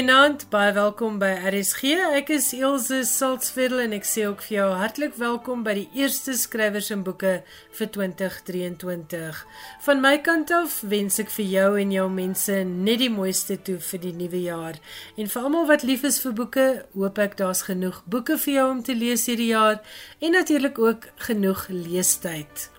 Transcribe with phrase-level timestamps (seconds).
[0.00, 1.90] Goeienaand, baie welkom by RSG.
[2.16, 6.32] Ek is Elsje Saltzveld en ek sê ook vir jou hartlik welkom by die eerste
[6.40, 7.34] skrywers en boeke
[7.76, 9.42] vir 2023.
[9.84, 13.76] Van my kant af wens ek vir jou en jou mense net die mooiste toe
[13.90, 14.80] vir die nuwe jaar.
[15.20, 18.68] En vir almal wat lief is vir boeke, hoop ek daar's genoeg boeke vir jou
[18.72, 19.82] om te lees hierdie jaar
[20.24, 22.70] en natuurlik ook genoeg leestyd.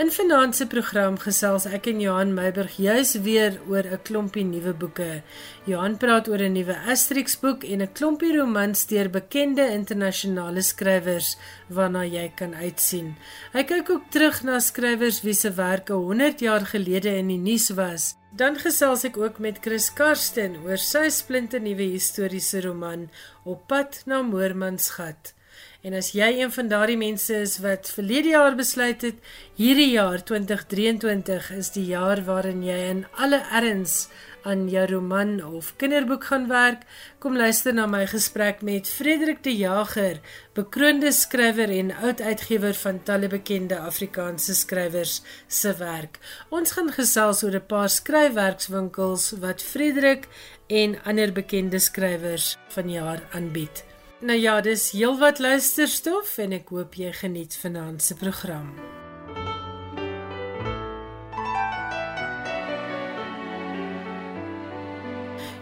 [0.00, 4.72] In vanaand se program gesels ek en Johan Meiburg juis weer oor 'n klompie nuwe
[4.72, 5.22] boeke.
[5.68, 11.36] Johan praat oor 'n nuwe Asterix boek en 'n klompie romans deur bekende internasionale skrywers
[11.68, 13.16] waarna jy kan uitsien.
[13.52, 17.68] Hy kyk ook terug na skrywers wie se werke 100 jaar gelede in die nuus
[17.68, 18.14] was.
[18.32, 23.10] Dan gesels ek ook met Chris Karsten oor sy splinte nuwe historiese roman
[23.44, 25.34] Op pad na Moormansgat.
[25.80, 29.16] En as jy een van daardie mense is wat verlede jaar besluit het,
[29.56, 34.10] hierdie jaar 2023 is die jaar waarin jy in alle erns
[34.44, 36.84] aan jou roman of kinderboek gaan werk,
[37.18, 40.20] kom luister na my gesprek met Frederik de Jager,
[40.52, 46.20] bekroonde skrywer en oud-uitgewer van talle bekende Afrikaanse skrywers se werk.
[46.50, 50.28] Ons gaan gesels oor 'n paar skryfwerkswinkels wat Frederik
[50.68, 53.89] en ander bekende skrywers vanjaar aanbied.
[54.20, 58.66] Nou ja, dis heelwat luisterstof en ek hoop jy geniet vanaand se program.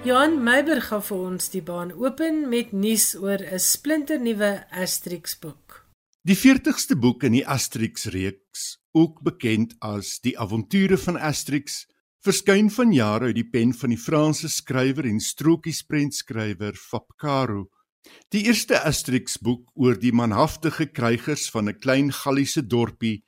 [0.03, 5.87] Johan Meiber gaan vir ons die baan open met nuus oor 'n splinternuwe Asterix boek.
[6.27, 11.87] Die 40ste boek in die Asterix reeks, ook bekend as Die Avonture van Asterix,
[12.27, 17.69] verskyn vanjaar uit die pen van die Franse skrywer en strokiesprentskrywer Fab Caro.
[18.29, 23.25] Die eerste Asterix boek oor die manhaftige krygers van 'n klein Galliese dorpie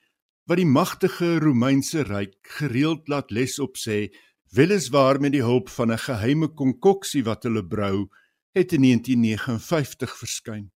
[0.46, 4.10] wat die magtige Romeinse ryk gereeld laat les op sê,
[4.50, 8.08] weliswaar met die hulp van 'n geheime konkoksie wat hulle brou,
[8.52, 10.70] het in 1959 verskyn.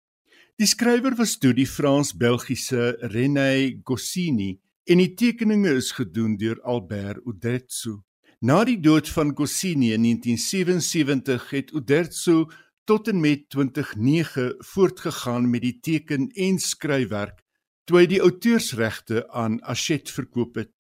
[0.59, 7.23] Die skrywer was toe die Frans-Belgiese René Goscinny en die tekeninge is gedoen deur Albert
[7.25, 8.03] Uderzo.
[8.41, 12.51] Na die dood van Goscinny in 1977 het Uderzo
[12.91, 17.39] tot en met 2009 voortgegaan met die teken en skryfwerk
[17.87, 20.73] toe hy die auteursregte aan Hachette verkoop het.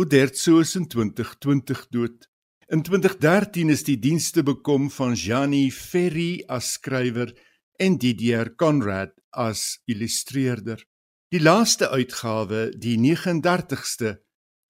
[0.00, 2.28] Uderzo is in 2020 dood.
[2.72, 7.34] In 2013 is die dienste bekom van Gianni Ferri as skrywer
[7.76, 10.80] en Didier Conrad as illustreerder.
[11.28, 14.16] Die laaste uitgawe, die 39ste,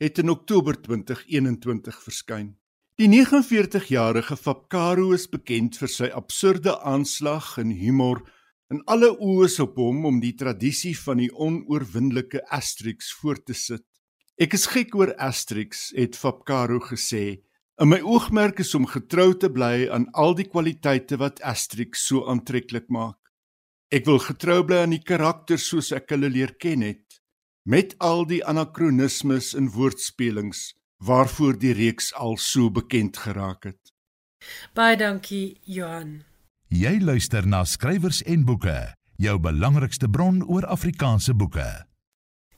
[0.03, 2.57] het in Oktober 2021 verskyn.
[3.00, 8.19] Die 49-jarige Fabkaro is bekend vir sy absurde aanslag en humor
[8.69, 13.55] en alle oë is op hom om die tradisie van die onoorwinnelike Asterix voort te
[13.56, 13.87] sit.
[14.37, 17.41] Ek is gek oor Asterix, het Fabkaro gesê.
[17.81, 22.27] In my oogmerk is om getrou te bly aan al die kwaliteite wat Asterix so
[22.28, 23.16] aantreklik maak.
[23.89, 27.16] Ek wil getrou bly aan die karakters soos ek hulle leer ken het,
[27.65, 30.75] met al die anakronismes en woordspelings
[31.05, 33.93] waarvoor die reeks al so bekend geraak het.
[34.75, 36.22] Baie dankie Johan.
[36.69, 41.90] Jy luister na skrywers en boeke, jou belangrikste bron oor Afrikaanse boeke.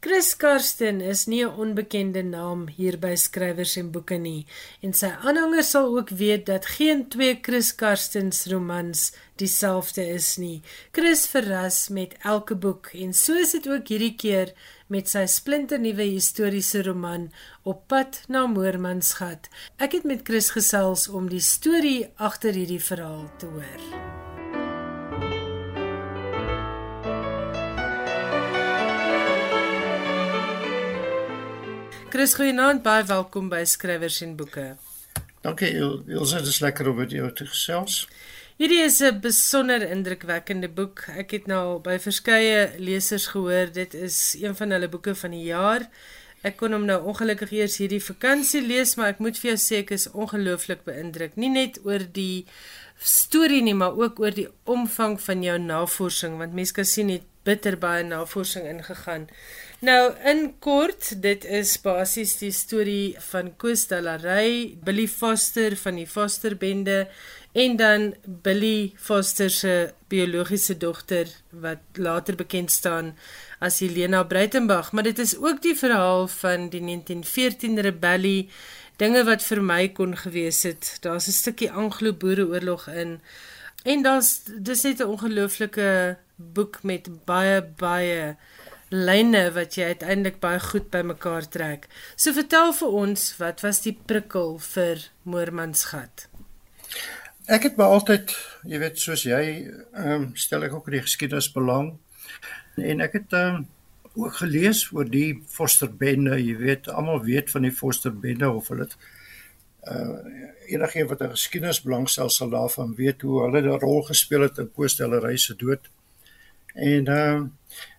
[0.02, 4.46] Chris Karsten is nie 'n onbekende naam hier by skrywers en boeke nie
[4.82, 10.62] en sy aanhangers sal ook weet dat geen twee Chris Karstens romans dieselfde is nie.
[10.90, 14.52] Chris verras met elke boek en so is dit ook hierdie keer
[14.88, 17.30] met sy splinternuwe historiese roman
[17.62, 19.48] Op pad na Moormansgat.
[19.78, 24.31] Ek het met Chris gesels om die storie agter hierdie verhaal te hoor.
[32.12, 34.75] Chris Goeienaand, baie welkom by Skrywers en Boeke.
[35.41, 38.03] Dankie, het dit lekker om met jou te gesels.
[38.61, 41.06] Hierdie is 'n besonder indrukwekkende boek.
[41.09, 45.44] Ek het nou by verskeie lesers gehoor dit is een van hulle boeke van die
[45.44, 45.88] jaar.
[46.43, 49.81] Ek kon hom nou ongelukkig eers hierdie vakansie lees, maar ek moet vir jou sê
[49.81, 51.37] ek is ongelooflik beïndruk.
[51.37, 52.44] Nie net oor die
[52.99, 57.23] storie nie, maar ook oor die omvang van jou navorsing, want mense kan sien het
[57.43, 59.29] bitter baie navorsing ingegaan.
[59.82, 66.06] Nou in kort, dit is basies die storie van Koos Dallarey, Billy Foster van die
[66.06, 67.08] Foster bende
[67.58, 68.05] en dan
[68.46, 71.26] Billy Foster se biologiese dogter
[71.64, 73.11] wat later bekend staan
[73.58, 78.49] as Helena Breitenberg, maar dit is ook die verhaal van die 1914 rebellie,
[79.02, 80.94] dinge wat vir my kon gewees het.
[81.02, 83.20] Daar's 'n stukkie Anglo-Boereoorlog in.
[83.82, 88.37] En daar's dis net 'n ongelooflike boek met baie baie
[88.92, 91.88] lyne wat jy uiteindelik baie goed bymekaar trek.
[92.16, 96.28] So vertel vir ons, wat was die prikkel vir Moormansgat?
[97.50, 98.34] Ek het maar altyd,
[98.68, 99.42] jy weet, soos jy,
[99.96, 101.96] ehm um, stel ek ook in die geskiedenis belang.
[102.76, 103.66] En ek het ehm um,
[104.12, 108.96] ook gelees oor die Forsterbende, jy weet, almal weet van die Forsterbende of hulle het
[109.82, 110.18] uh
[110.72, 114.72] enigiemand wat 'n geskiedenis belangstel sal daarvan weet hoe hulle 'n rol gespeel het in
[114.72, 115.90] Koostellery se dood.
[116.74, 117.48] En ehm uh,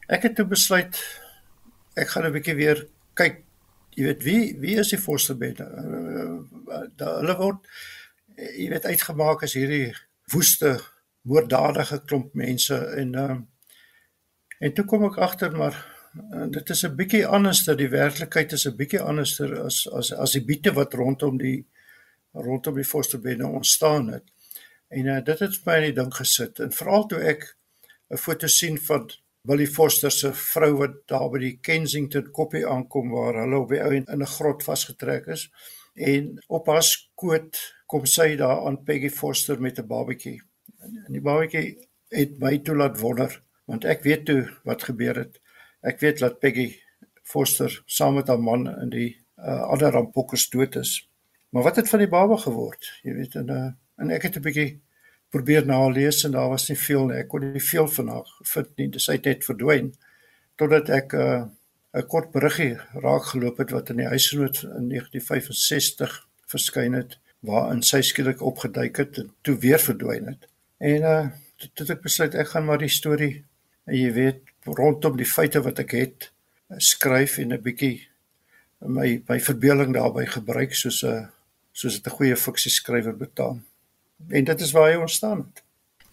[0.08, 1.00] ek het toe besluit
[1.96, 3.44] ek gaan 'n bietjie weer kyk,
[3.96, 5.64] jy weet, wie wie is die Forsterbende?
[5.64, 7.68] Uh, uh, hulle word
[8.36, 9.94] jy weet uitgemaak as hierdie
[10.34, 10.80] woeste
[11.30, 13.42] moorddadige klomp mense en ehm
[14.64, 15.76] en toe kom ek agter maar
[16.56, 20.32] dit is 'n bietjie anders dat die werklikheid is 'n bietjie anderster as as as
[20.32, 21.68] die biete wat rondom die
[22.34, 24.24] rondom die Forsterbende ontstaan het.
[24.88, 27.58] En uh, dit het vir my in die ding gesit en veral toe ek
[28.10, 29.10] 'n foto sien van
[29.44, 33.82] Willie Forster se vrou wat daar by die Kensington koppie aankom waar hulle op die
[33.84, 35.50] ou in 'n grot vasgetrek is
[36.12, 40.40] en op haar skoot kom sy daar aan Peggy Forster met 'n babatjie.
[40.80, 41.76] En die babatjie
[42.10, 45.40] het my toe laat wonder want ek weet toe wat gebeur het.
[45.82, 46.80] Ek weet dat Peggy
[47.24, 51.10] Forster saam met haar man in die uh, ander rampokkers dood is.
[51.50, 53.00] Maar wat het van die baba geword?
[53.04, 54.82] Jy weet en uh, en ek het 'n bietjie
[55.34, 57.18] probeer nalees en daar was nie veel nie.
[57.24, 58.90] Ek kon nie veel van haar vind nie.
[58.94, 59.94] Dis uit het verdwyn
[60.62, 61.44] totdat ek 'n uh,
[61.94, 66.14] 'n kort beriggie raak geloop het wat in die huisgenoot in 1965
[66.50, 70.48] verskyn het waarin sy skielik opgeduik het en toe weer verdwyn het.
[70.78, 71.26] En uh
[71.78, 73.46] toe ek besluit ek gaan maar die storie
[73.88, 76.32] en jy weet rondom die feite wat ek het
[76.78, 78.08] skryf en 'n bietjie
[78.82, 81.30] my my verbeelding daarbey gebruik soos 'n
[81.72, 83.64] soos dit 'n goeie fiksie skrywer betaam.
[84.30, 85.64] En dit is waar hy ontstaan het.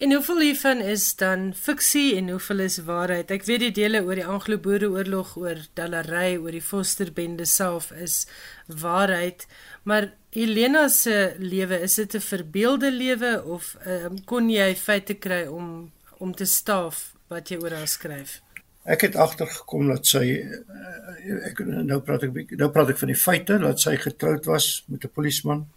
[0.01, 3.29] En hoeveel hiervan is dan fiksie en hoeveel is waarheid?
[3.31, 8.23] Ek weet die dele oor die Anglo-Boereoorlog, oor Dallery, oor die Fosterbende self is
[8.65, 9.45] waarheid,
[9.85, 15.45] maar Helena se lewe, is dit 'n verbeelde lewe of um, kon jy feite kry
[15.45, 18.41] om om te staaf wat jy oor haar skryf?
[18.83, 23.21] Ek het agtergekom dat sy eh, ek nou praat ek nou praat ek van die
[23.21, 25.67] feite dat sy getroud was met 'n polisieman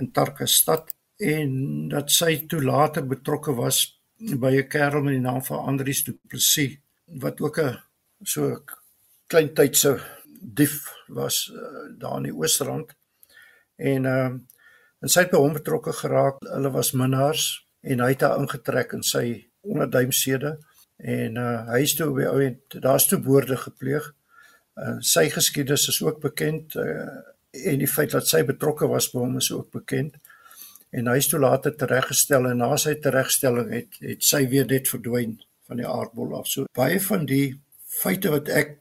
[0.00, 5.42] in Tarkastad en dat sy toe later betrokke was by 'n kerel met die naam
[5.44, 7.78] van Andrius Du Plessis wat ook 'n
[8.22, 8.64] so
[9.26, 10.00] klein tydse
[10.40, 12.94] dief was uh, daar in die Oosrand.
[13.76, 14.32] En uh,
[15.00, 16.40] en sy het by hom betrokke geraak.
[16.40, 20.58] Hulle was minnaars en hy het haar ingetrek in sy onderduimsede.
[20.96, 24.14] En uh, hy is toe by ou en daar's toe boorde gepleeg.
[24.76, 27.08] Uh, sy geskiedenis is ook bekend uh,
[27.50, 30.16] en die feit dat sy betrokke was by hom is ook bekend
[30.90, 34.90] en hy is toe later tereggestel en na sy teregstelling het het sy weer net
[34.90, 35.38] verdwyn
[35.68, 36.48] van die aardbol af.
[36.50, 37.60] So baie van die
[38.00, 38.78] feite wat ek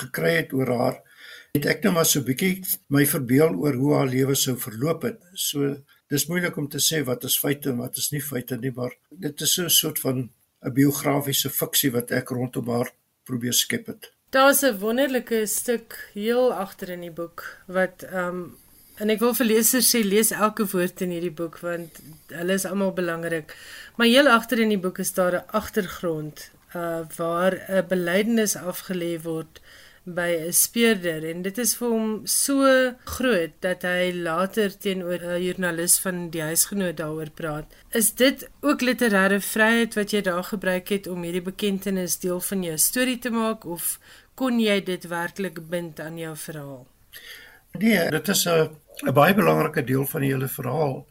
[0.00, 0.98] gekry het oor haar
[1.54, 2.60] het ek net maar so bietjie
[2.94, 5.18] my verbeel oor hoe haar lewe sou verloop het.
[5.34, 5.74] So
[6.10, 8.94] dis moeilik om te sê wat is feite en wat is nie feite nie, maar
[9.10, 10.30] dit is so 'n soort van
[10.62, 12.90] 'n biografiese fiksie wat ek rondom haar
[13.24, 14.12] probeer skep het.
[14.30, 18.56] Daar's 'n wonderlike stuk heel agter in die boek wat ehm um,
[19.00, 22.00] En ek wil vir lesers sê lees elke woord in hierdie boek want
[22.36, 23.54] hulle is almal belangrik.
[23.96, 29.12] Maar heel agter in die boek is daar 'n agtergrond uh waar 'n belydenis afgelê
[29.22, 29.60] word
[30.04, 35.42] by 'n speurder en dit is vir hom so groot dat hy later teenoor 'n
[35.46, 37.66] joernalis van die huisgenoot daaroor praat.
[37.90, 42.62] Is dit ook literêre vryheid wat jy daar gebruik het om hierdie bekendtenis deel van
[42.62, 43.98] jou storie te maak of
[44.34, 46.86] kon jy dit werklik bind aan jou verhaal?
[47.78, 48.68] Nee, dit is 'n
[49.06, 51.06] 'n baie belangrike deel van die hele verhaal.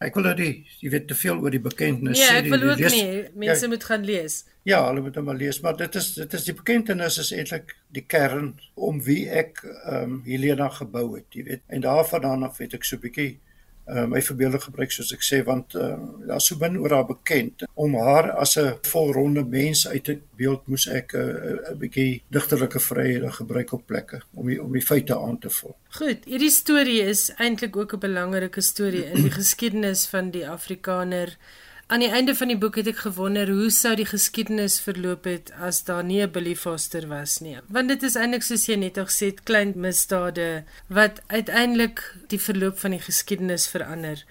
[0.00, 2.32] Ek wil nou die jy weet te veel oor die bekendtenis sê.
[2.32, 4.44] Nee, ek wil ook lees, nie mense ja, moet gaan lees.
[4.62, 7.76] Ja, hulle moet hom maar lees, maar dit is dit is die bekendtenis is eintlik
[7.88, 11.62] die kern om wie ek ehm um, Helena gebou het, jy weet.
[11.68, 13.38] En daarvandaan af weet ek so 'n bietjie
[13.90, 15.96] uh, my verbeelding gebruik soos ek sê want uh,
[16.28, 20.66] daar's so min oor haar bekend om haar as 'n volronde mens uit te beeld
[20.66, 24.86] moes ek 'n uh, 'n bietjie digterlike vryheid gebruik op plekke om die, om die
[24.90, 25.76] feite aan te vul.
[25.98, 31.36] Goed, hierdie storie is eintlik ook 'n belangrike storie in die geskiedenis van die Afrikaner
[31.90, 35.48] Aan die einde van die boek het ek gewonder hoe sou die geskiedenis verloop het
[35.58, 37.56] as daar nie 'n Billy Foster was nie.
[37.66, 42.78] Want dit is eintlik soos jy net gesê het, klein misdade wat uiteindelik die verloop
[42.78, 44.22] van die geskiedenis verander.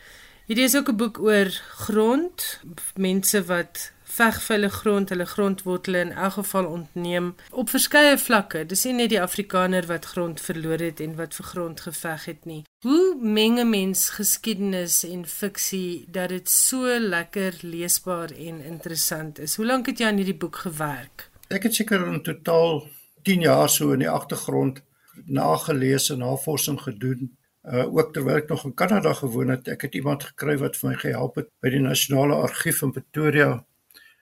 [0.48, 1.52] Hierdie is ook 'n boek oor
[1.84, 2.62] grond,
[2.96, 8.66] mense wat veg vir hulle grond, hulle grondwortele in elk geval ontneem op verskeie vlakke.
[8.68, 12.46] Dis nie net die Afrikaner wat grond verloor het en wat vir grond geveg het
[12.50, 12.62] nie.
[12.86, 19.56] Hoe menge mens geskiedenis en fiksie dat dit so lekker leesbaar en interessant is?
[19.60, 21.30] Hoe lank het jy aan hierdie boek gewerk?
[21.50, 22.84] Ek het seker in totaal
[23.28, 24.84] 10 jaar so in die agtergrond
[25.26, 27.30] nagelees en navorsing gedoen
[27.70, 30.90] Uh ook terwyl ek nog in Kanada gewoon het, ek het iemand gekry wat vir
[30.90, 33.50] my gehelp het by die Nasionale Argief in Pretoria.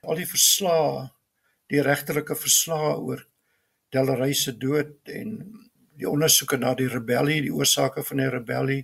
[0.07, 1.07] Al die verslae,
[1.67, 3.25] die regterlike verslae oor
[3.91, 5.33] Delary se dood en
[5.97, 8.81] die ondersoeke na die rebellie, die oorsake van die rebellie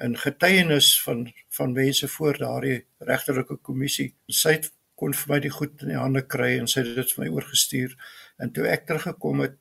[0.00, 4.10] en getuienis van van mense voor daardie regterlike kommissie.
[4.28, 7.14] Sy het kon vir my die goed in die hande kry en sy het dit
[7.14, 7.94] vir my oorgestuur.
[8.40, 9.56] En toe ek teruggekom het,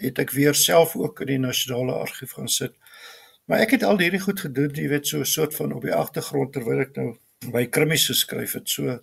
[0.00, 2.76] het ek weer self ook in die nasionale argief gaan sit.
[3.48, 5.94] Maar ek het al hierdie goed gedoen, jy weet, so 'n soort van op die
[5.94, 7.08] agtergrond terwyl ek nou
[7.52, 8.68] by krimmies geskryf het.
[8.68, 9.00] So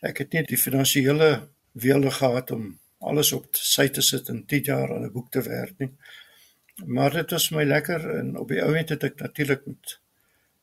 [0.00, 4.62] ek het nie die finansiële weelde gehad om alles op sy te sit en 10
[4.64, 5.92] jaar aan 'n boek te werk nie.
[6.86, 10.00] Maar dit was my lekker en op die ou end het ek natuurlik met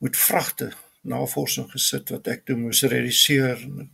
[0.02, 0.72] met vragte
[1.02, 3.92] navorsing gesit wat ek toe moes realiseer en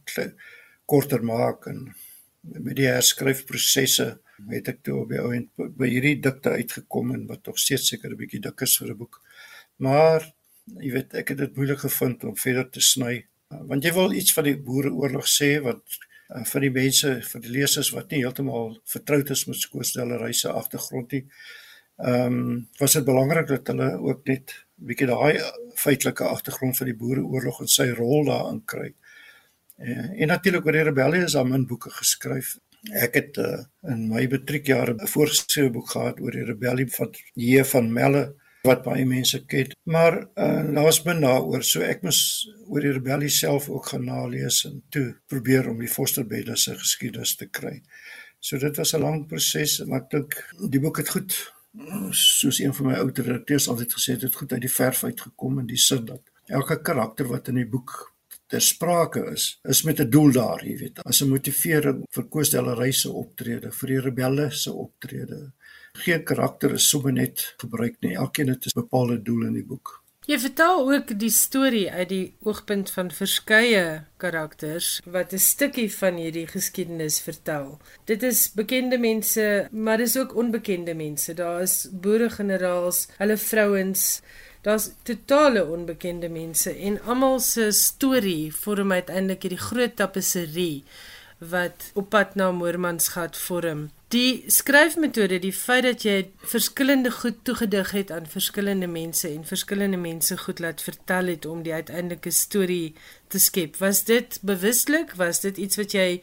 [0.85, 1.95] korter maak en
[2.41, 7.27] met die herskryfprosesse het ek toe op die ou end by hierdie dikte uitgekom en
[7.27, 9.21] wat nog steeds seker 'n bietjie dik is vir 'n boek.
[9.77, 10.33] Maar
[10.79, 14.33] jy weet ek het dit moeilik gevind om verder te sny want jy wil iets
[14.35, 15.83] van die boereoorlog sê wat
[16.35, 20.51] uh, vir die mense vir die lesers wat nie heeltemal vertroud is met skoolstellery se
[20.51, 21.23] agtergrond nie.
[21.97, 25.39] Ehm um, was dit belangrik dat hulle ook net bietjie daai
[25.79, 28.91] feitelike agtergrond van die boereoorlog en sy rol daarin kry.
[29.77, 32.57] Uh, en natuurlik oor die rebellie is daar min boeke geskryf.
[32.93, 37.63] Ek het uh, in my matriekjare 'n voorgeskrewe boek gehad oor die rebellie van J
[37.71, 38.27] van Melle
[38.67, 39.73] wat baie mense ken.
[39.89, 42.21] Maar uh, daar's min daaroor, so ek moes
[42.67, 47.35] oor die rebellie self ook gaan nalees en toe probeer om die Fosterbedde se geskiedenis
[47.39, 47.81] te kry.
[48.39, 51.33] So dit was 'n lang proses, maar ek dink die boek het goed
[52.11, 55.59] soos een van my ou redakteurs altyd gesê het, het goed uit die verf uitgekom
[55.59, 58.15] in die sin dat elke karakter wat in die boek
[58.47, 62.91] ter sprake is, is met 'n doel daar, jy weet, as 'n motivering vir Koosdellery
[62.91, 65.51] se optrede, vir die rebelle se optrede,
[66.03, 68.15] geen karakter is sommer net gebruik nie.
[68.15, 70.01] Elkeen het 'n bepaalde doel in die boek.
[70.27, 73.83] Jy vertel ook die storie uit die oogpunt van verskeie
[74.19, 77.79] karakters wat 'n stukkie van hierdie geskiedenis vertel.
[78.05, 81.33] Dit is bekende mense, maar dis ook onbekende mense.
[81.33, 84.21] Daar is boeregeneraals, hulle vrouens,
[84.61, 90.83] daar's totale onbekende mense en almal se storie vorm uiteindelik hierdie groot tapisserie
[91.37, 93.87] wat op pad na Moormansgat vorm.
[94.07, 99.99] Die skryfmetode, die feit dat jy verskillende goed toegedig het aan verskillende mense en verskillende
[99.99, 102.95] mense goed laat vertel het om die uiteindelike storie
[103.27, 103.75] te skep.
[103.83, 105.11] Was dit bewuslik?
[105.19, 106.21] Was dit iets wat jy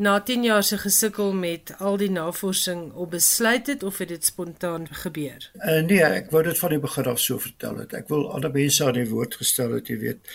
[0.00, 4.24] na 10 jaar se gesukkel met al die navorsing op besluit het of het dit
[4.24, 5.50] spontaan gebeur?
[5.60, 7.92] Uh, nee, ek wou dit van die begin af so vertel het.
[7.92, 10.34] Ek wil ander mense aan die woord gestel het, jy weet.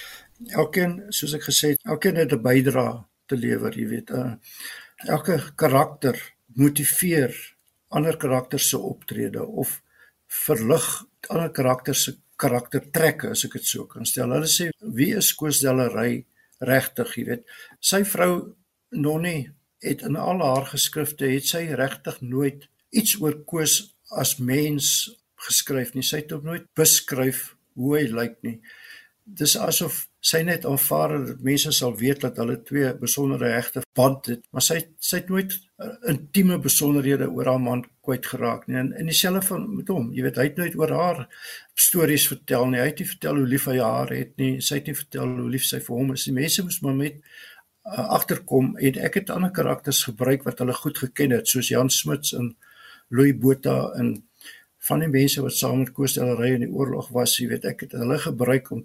[0.54, 4.14] Elkeen, soos ek gesê het, elkeen het 'n bydrae te lewer, jy weet.
[4.16, 4.36] Uh,
[5.12, 6.20] elke karakter
[6.56, 7.34] motiveer
[7.96, 9.80] ander karakters se optrede of
[10.46, 10.86] verlig
[11.30, 14.34] ander karakters se karaktertrekke as ek dit so kan stel.
[14.36, 16.26] Hulle sê wie is Koosdellery
[16.66, 17.46] regtig, jy weet.
[17.80, 18.32] Sy vrou
[18.96, 19.52] Nonnie
[19.86, 23.78] het in al haar geskrifte het sy regtig nooit iets oor Koos
[24.16, 24.90] as mens
[25.48, 26.04] geskryf nie.
[26.06, 28.58] Sy het hom nooit beskryf hoe hy lyk nie.
[29.26, 34.32] Dis asof sy net aanvaar dat mense sal weet dat hulle twee besondere hegte band
[34.32, 38.80] het, maar sy sy het nooit uh, intieme besonderhede oor haar man kwyt geraak nie.
[38.82, 41.22] En in dieselfde van met hom, jy weet, hy het nooit oor haar
[41.86, 42.82] stories vertel nie.
[42.82, 44.52] Hy het nie vertel hoe lief hy haar het nie.
[44.66, 46.36] Sy het nie vertel hoe lief sy vir hom is nie.
[46.40, 51.04] Mense moes maar met uh, agterkom en ek het ander karakters gebruik wat hulle goed
[51.06, 52.56] geken het, soos Jan Smuts en
[53.14, 54.16] Louis Botha en
[54.90, 57.88] van die mense wat saam met Koos Delary in die oorlog was, jy weet, ek
[57.88, 58.84] het hulle gebruik om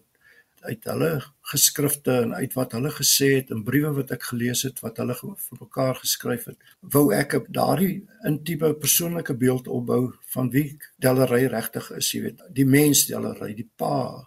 [0.60, 1.10] uit hulle
[1.52, 5.16] geskrifte en uit wat hulle gesê het en briewe wat ek gelees het wat hulle
[5.20, 6.58] vir mekaar geskryf het
[6.94, 10.02] wou ek op daardie intieme persoonlike beeld opbou
[10.34, 14.26] van wie Dellery regtig is jy weet die mens Dellery die pa.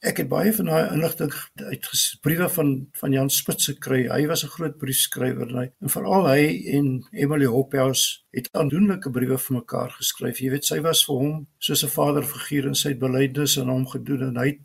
[0.00, 1.88] Ek het baie van daai inligting uit
[2.24, 4.06] briewe van van Jan Spitz gekry.
[4.08, 6.44] Hy was 'n groot briefskrywer en, en veral hy
[6.76, 10.40] en Emily Hophouse het aandoenlike briewe vir mekaar geskryf.
[10.40, 13.86] Jy weet sy was vir hom soos 'n vaderfiguur en sy het belydenis aan hom
[13.86, 14.60] gedoen en hy het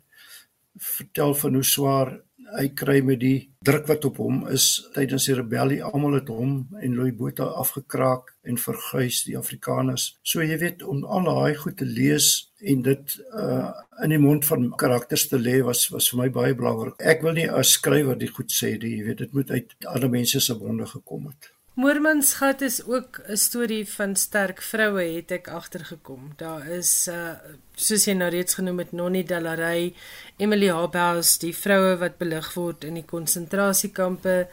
[0.78, 2.14] vertel van hoe swaar
[2.54, 5.80] hy kry met die druk wat op hom is tydens die rebellie.
[5.84, 10.12] Almal het hom en Louis Botha afgekraak en verguis die Afrikaners.
[10.22, 13.72] So jy weet om al daai goed te lees en dit uh
[14.04, 17.00] in die mond van karakters te lê was was vir my baie belangrik.
[17.00, 20.12] Ek wil nie as skrywer die goed sê nie, jy weet dit moet uit ander
[20.12, 21.55] mense se bronne gekom het.
[21.76, 26.32] Moormansgat is ook 'n storie van sterk vroue het ek agtergekom.
[26.36, 27.34] Daar is uh
[27.74, 29.94] soos jy nou reeds genoem het Nonnie Dallary,
[30.36, 34.48] Emily Habaus, die vroue wat belig word in die konsentrasiekampe.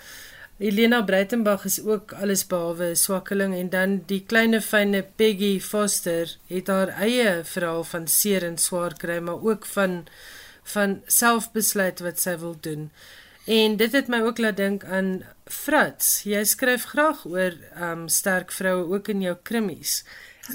[0.58, 6.68] Elena Breitenberg is ook alles behalwe swakkeling en dan die klein fyne Peggy Foster het
[6.68, 10.08] haar eie verhaal van seer en swaar kry, maar ook van
[10.63, 12.92] van selfbesluit wat sy wil doen.
[13.45, 16.21] En dit het my ook laat dink aan Frats.
[16.23, 20.03] Jy skryf graag oor um sterk vroue ook in jou krimmies.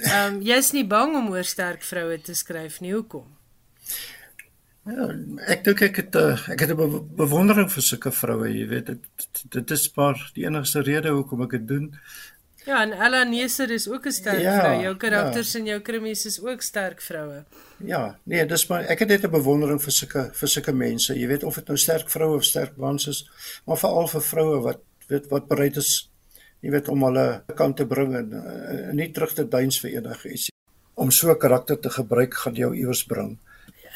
[0.09, 2.95] Um jy's nie bang om oor sterk vroue te skryf nie.
[2.97, 3.27] Hoekom?
[4.89, 5.11] Ja,
[5.53, 9.43] ek dink ek het uh, ek het 'n bewondering vir sulke vroue, jy weet, dit
[9.53, 11.91] dit is maar die enigste rede hoekom ek dit doen.
[12.67, 14.83] Ja, en Ella Neser is ook 'n sterk ja, vrou.
[14.83, 15.59] Jou karakters ja.
[15.59, 17.45] en jou krimies is ook sterk vroue.
[17.77, 21.19] Ja, nee, dis maar ek het net 'n bewondering vir sulke vir sulke mense.
[21.19, 23.31] Jy weet of dit nou sterk vroue of sterk mans is,
[23.65, 26.11] maar veral vir vroue wat weet wat bereid is
[26.61, 30.49] jy weet om hulle kant te bring en uh, nie terug te duins vir enigiets
[30.99, 33.39] om so 'n karakter te gebruik gaan jou iewers bring.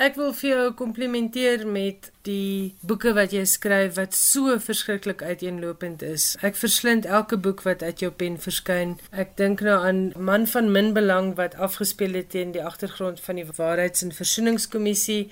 [0.02, 6.02] Ek wil vir jou komplimenteer met die boeke wat jy skryf wat so verskriklik uiteenlopend
[6.02, 6.25] is.
[6.42, 8.97] Ek verslind elke boek wat uit jou pen verskyn.
[9.14, 13.38] Ek dink nou aan Man van min belang wat afgespeel het teen die agtergrond van
[13.38, 15.30] die Waarheids- en Versoeningskommissie.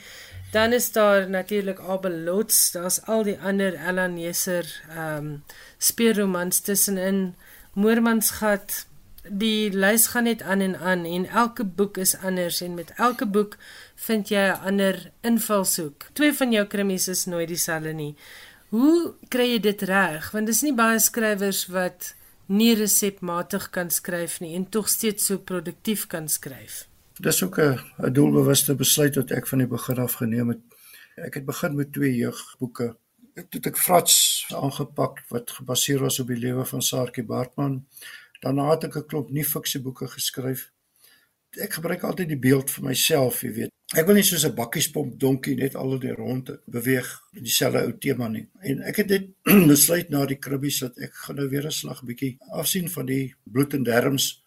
[0.54, 5.42] Dan is daar natuurlik Abel Lots, daar's al die ander Ella Neser ehm um,
[5.78, 7.34] speurromans tussenin.
[7.74, 8.86] Moormansgat,
[9.28, 13.26] die lys gaan net aan en aan en elke boek is anders en met elke
[13.26, 13.56] boek
[13.94, 16.06] vind jy 'n ander invalshoek.
[16.12, 18.16] Twee van jou krimies is nooit dieselfde nie.
[18.68, 20.30] Hoe kry jy dit reg?
[20.30, 22.14] Want dis nie baie skrywers wat
[22.46, 26.86] nie resepmatig kan skryf nie en tog steeds so produktief kan skryf.
[27.20, 30.60] Dis ook 'n 'n doelbewuste besluit wat ek van die begin af geneem het.
[31.16, 32.96] Ek het begin met twee jeugboeke.
[33.34, 37.86] Ek het ek Frats aangepak wat gebaseer was op die lewe van Saartjie Bartman.
[38.40, 40.70] Daarna het ek 'n klomp nuwe fiksieboeke geskryf.
[41.58, 43.70] Ek gebruik altyd die beeld vir myself, jy weet.
[43.90, 47.82] Ek wil nie soos 'n bakkiespomp donkie net al oor die rond beweeg met dieselfde
[47.82, 48.46] ou tema nie.
[48.62, 49.24] En ek het dit
[49.72, 53.34] besluit na die kribbies dat ek gaan nou weer 'n slag bietjie afsien van die
[53.44, 54.44] bloed en derms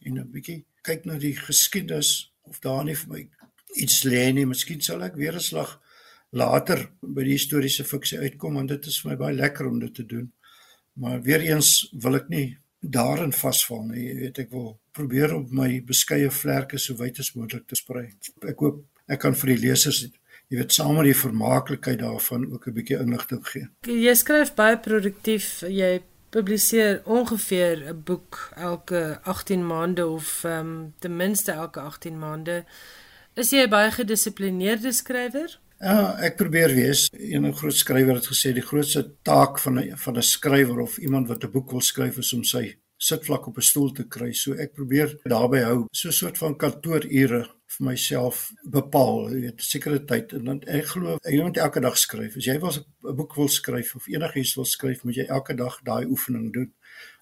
[0.00, 3.28] en 'n bietjie kyk na die geskiedenis of daar nie vir my
[3.76, 4.46] iets lê nie.
[4.46, 5.80] Miskien sal ek weer 'n slag
[6.32, 9.94] later by die historiese fiksie uitkom want dit is vir my baie lekker om dit
[9.94, 10.32] te doen.
[10.94, 12.58] Maar weer eens wil ek nie
[12.90, 14.04] daarin vasval nie.
[14.06, 18.10] Jy weet ek wil probeer om my beskeie vlerke so wyd as moontlik te sprei.
[18.48, 20.02] Ek hoop ek kan vir die lesers
[20.50, 23.68] jy weet saam met die vermaaklikheid daarvan ook 'n bietjie inligting gee.
[23.82, 25.60] Jy skryf baie produktief.
[25.60, 32.18] Jy publiseer ongeveer 'n boek elke 18 maande of ehm um, ten minste elke 18
[32.18, 32.64] maande.
[33.34, 35.58] Is jy 'n baie gedissiplineerde skrywer?
[35.76, 37.10] Ja, ek probeer wees.
[37.12, 41.28] Een groot skrywer het gesê die grootste taak van 'n van 'n skrywer of iemand
[41.28, 44.32] wat 'n boek wil skryf is om sy sitvlak op 'n stoel te kry.
[44.32, 49.62] So ek probeer daarby hou, so 'n soort van kantoorure vir myself bepaal, jy weet,
[49.62, 52.36] sekere tyd en dan ek glo jy moet elke dag skryf.
[52.36, 55.80] As jy wil 'n boek wil skryf of enigiets wil skryf, moet jy elke dag
[55.82, 56.72] daai oefening doen.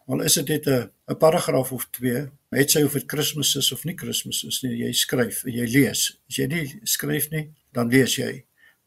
[0.06, 3.72] Al is dit net 'n 'n paragraaf of 2, net sy of dit Kersfees is
[3.72, 6.20] of nie Kersfees is nie, jy skryf en jy lees.
[6.28, 8.44] As jy nie skryf nie, dan lees jy.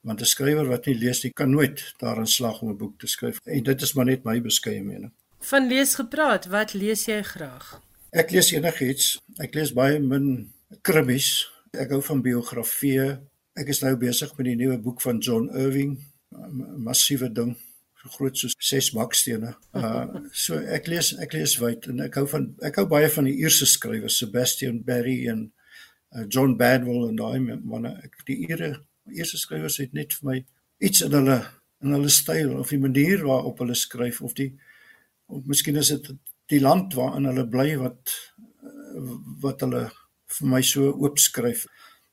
[0.07, 3.07] Want 'n skrywer wat nie lees nie, kan nooit daarin slaag om 'n boek te
[3.07, 3.39] skryf.
[3.43, 5.11] En dit is maar net my beskeie mening.
[5.39, 7.81] Van lees gepraat, wat lees jy graag?
[8.11, 9.19] Ek lees enigiets.
[9.39, 11.47] Ek lees baie min krimmies.
[11.73, 13.19] Ek hou van biografieë.
[13.57, 15.97] Ek is nou besig met die nuwe boek van John Irving,
[16.31, 17.57] 'n massiewe ding,
[18.01, 19.55] so groot soos ses bakstene.
[19.73, 23.25] Uh so ek lees ek lees wyd en ek hou van ek hou baie van
[23.25, 25.51] die Ierse skrywers, Sebastian Barry en
[26.25, 27.93] John Badwell en daai manne.
[28.03, 28.77] Ek die Ire
[29.07, 30.37] Ierse skrywers het net vir my
[30.83, 31.37] iets in hulle
[31.83, 34.49] in hulle styl of die manier waarop hulle skryf of die
[35.27, 36.09] of miskien is dit
[36.51, 38.15] die land waarin hulle bly wat
[39.43, 39.87] wat hulle
[40.37, 41.65] vir my so oopskryf.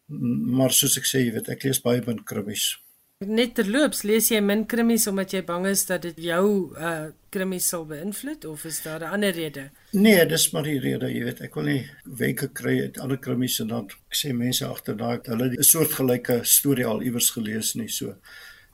[0.08, 2.74] Maar soos ek sê, jy weet, ek lees baie min krimmies.
[3.24, 7.66] Net terloops, lees jy min krimmies omdat jy bang is dat dit jou uh krimmies
[7.72, 9.70] sal beïnvloed of is daar 'n ander rede?
[9.94, 11.82] Nee, dis maar die rede, jy weet, ek wil nie
[12.18, 16.40] wenke kry uit alle krimmies en dan ek sê mense agter daai hulle 'n soortgelyke
[16.42, 18.16] storie al iewers gelees nie, so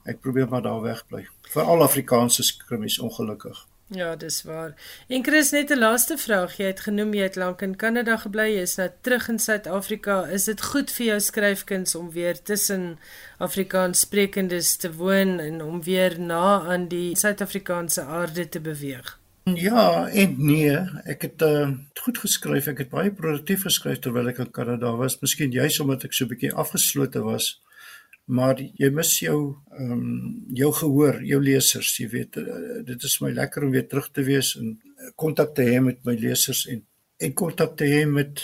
[0.05, 1.27] ek probeer maar daar wegbly.
[1.53, 3.67] Veral Afrikaanse krimmies ongelukkig.
[3.93, 4.73] Ja, dis waar.
[5.09, 6.57] En Chris net 'n laaste vraag.
[6.57, 10.25] Jy het genoem jy het lank in Kanada gebly, jy is nou terug in Suid-Afrika.
[10.25, 12.99] Is dit goed vir jou skryfkuns om weer tussen
[13.37, 19.20] Afrikaans sprekendes te woon en om weer na aan die Suid-Afrikaanse aarde te beweeg?
[19.43, 20.75] Ja, en nee,
[21.09, 21.71] ek het uh,
[22.03, 22.67] goed geskryf.
[22.67, 25.17] Ek het baie produktief geskryf terwyl ek in Kanada was.
[25.21, 27.55] Miskien juis omdat ek so 'n bietjie afgeslote was
[28.31, 29.39] maar jy mis jou
[29.75, 33.87] ehm um, jou gehoor, jou lesers, jy weet uh, dit is my lekker om weer
[33.89, 34.75] terug te wees en
[35.19, 36.83] kontak te hê met my lesers en
[37.21, 38.43] en kontak te hê met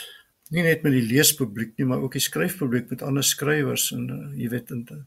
[0.54, 4.20] nie net met die leespubliek nie, maar ook die skryfpubliek met ander skrywers en uh,
[4.40, 5.00] jy weet en uh,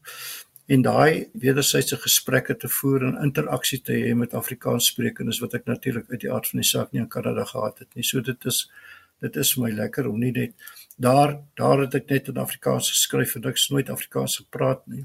[0.71, 6.07] en daai wederwysige gesprekke te voer en interaksie te hê met Afrikaanssprekendes wat ek natuurlik
[6.13, 8.05] uit die aard van die saak nie in Kanada gehad het nie.
[8.07, 8.63] So dit is
[9.21, 12.89] dit is vir my lekker om nie net daar daar het ek net in Afrikaans
[12.93, 15.03] geskryf en ek het nooit Afrikaans gepraat nie.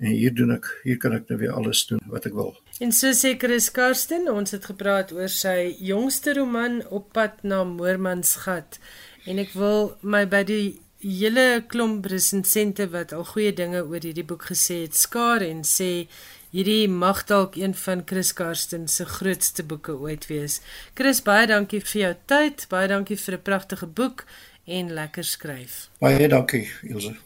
[0.00, 2.54] En hier doen ek hier kan ek nou weer alles doen wat ek wil.
[2.80, 7.66] En so seker is Karsten, ons het gepraat oor sy jongste roman Op pad na
[7.68, 8.80] Moormansgat
[9.28, 14.26] en ek wil my by die hele klomp resensente wat al goeie dinge oor hierdie
[14.26, 16.06] boek gesê het, skaar en sê
[16.52, 20.60] hierdie mag dalk een van Chris Karsten se grootste boeke ooit wees.
[20.94, 24.24] Chris, baie dankie vir jou tyd, baie dankie vir 'n pragtige boek
[24.66, 25.90] en lekker skryf.
[25.98, 27.16] Baie dankie, Ilse.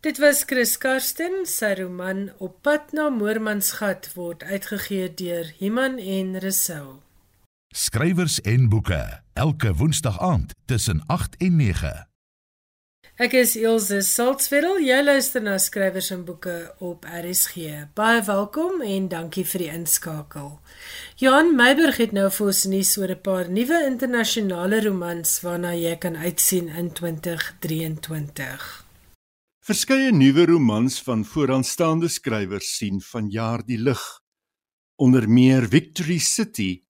[0.00, 6.38] Dit was Chris Karsten se roman Op pad na Moormansgat word uitgegee deur Iman en
[6.38, 7.00] Resou.
[7.74, 12.06] Skrywers en boeke elke woensdag aand tussen 8 en 9.
[13.16, 14.76] Ek is Elsje Saltzwedel.
[14.84, 17.86] Jy luister na skrywers en boeke op RSG.
[17.96, 20.50] Baie welkom en dankie vir die inskakel.
[21.16, 25.96] Johan Meiburg het nou vir ons nuus oor 'n paar nuwe internasionale romans waarna jy
[25.96, 28.84] kan uitsien in 2023.
[29.64, 34.20] Verskeie nuwe romans van vooraanstaande skrywers sien vanjaar die lig.
[34.96, 36.84] Onder meer Victory City,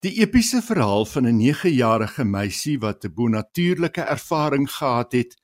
[0.00, 5.38] die epiese verhaal van 'n 9-jarige meisie wat 'n bonatuurlike ervaring gehad het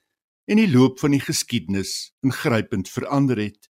[0.47, 3.69] en die loop van die geskiedenis ingrypend verander het.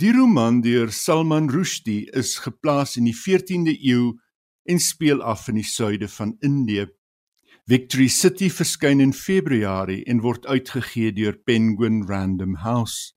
[0.00, 4.14] Die roman deur Salman Rushdie is geplaas in die 14de eeu
[4.66, 6.86] en speel af in die suide van Indië.
[7.66, 13.14] Victory City verskyn in Februarie en word uitgegee deur Penguin Random House.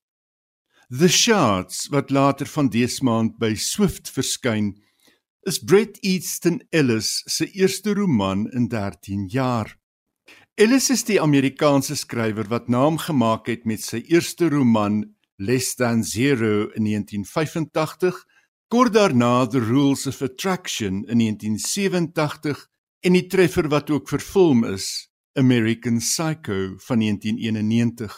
[0.89, 4.73] The Shards wat later van dese maand by Swift verskyn,
[5.45, 9.78] is Bret Easton Ellis se eerste roman in 13 jaar.
[10.59, 14.97] Ellis is die Amerikaanse skrywer wat naam gemaak het met sy eerste roman
[15.39, 18.17] Less Than Zero in 1985,
[18.67, 22.65] kort daarna The Rules of Attraction in 1987
[23.07, 25.07] en die treffer wat ook vervilm is,
[25.39, 28.17] American Psycho van 1991.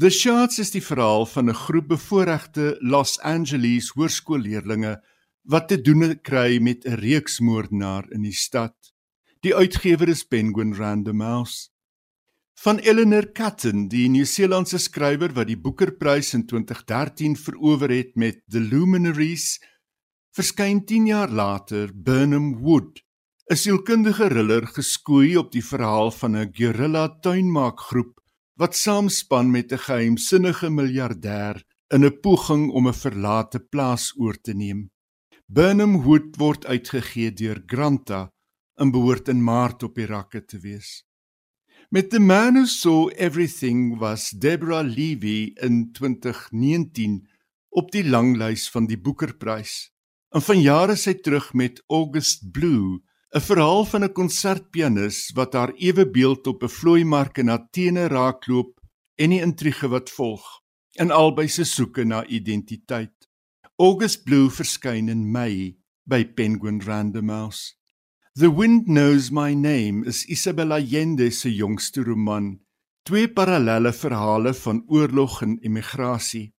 [0.00, 4.96] The Shards is die verhaal van 'n groep bevoorregte Los Angeles hoërskoolleerdlinge
[5.44, 8.72] wat te doen kry met 'n reeksmoordenaar in die stad.
[9.40, 11.70] Die uitgewer is Penguin Random House.
[12.60, 18.60] Van Eleanor Catton, die Nieu-Seelandse skrywer wat die Booker-prys in 2013 verower het met The
[18.60, 19.54] Luminaries,
[20.36, 23.00] verskyn 10 jaar later Burnham Wood,
[23.48, 28.20] 'n sielkundige thriller geskoei op die verhaal van 'n guerrilla tuinmaakgroep
[28.60, 31.62] wat saamspan met 'n geheimsinnige miljardêr
[31.94, 34.90] in 'n poging om 'n verlate plaas oor te neem.
[35.46, 38.28] Burnham Wood word uitgegee deur Granta
[38.80, 41.02] en behoort in Maart op die rakke te wees.
[41.90, 47.26] Met The Man Who Saw Everything was Deborah Levy in 2019
[47.68, 49.90] op die langlys van die Booker-prys.
[50.30, 53.02] En van jare sy terug met August Blue,
[53.34, 58.80] 'n verhaal van 'n konsertpianis wat haar ewe beeld op 'n vloeimark in Athene raakloop
[59.16, 60.60] en die intrige wat volg
[60.94, 63.28] in albei se soeke na identiteit.
[63.76, 67.79] August Blue verskyn in Mei by Penguin Random House.
[68.40, 72.60] The Wind Knows My Name is Isabella Allende se jongste roman.
[73.02, 76.54] Twee parallelle verhale van oorlog en emigrasie.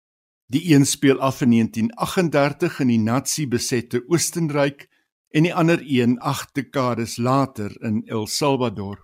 [0.45, 4.85] Die een speel af in 1938 in die Nazi-besette Oostenryk
[5.33, 9.01] en die ander een 8 dekades later in El Salvador.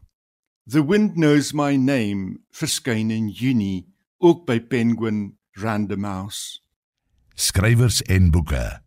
[0.70, 3.88] The Wind Knows My Name verskyn in Junie
[4.18, 6.62] ook by Penguin Random House.
[7.34, 8.84] Skrywers en boeke.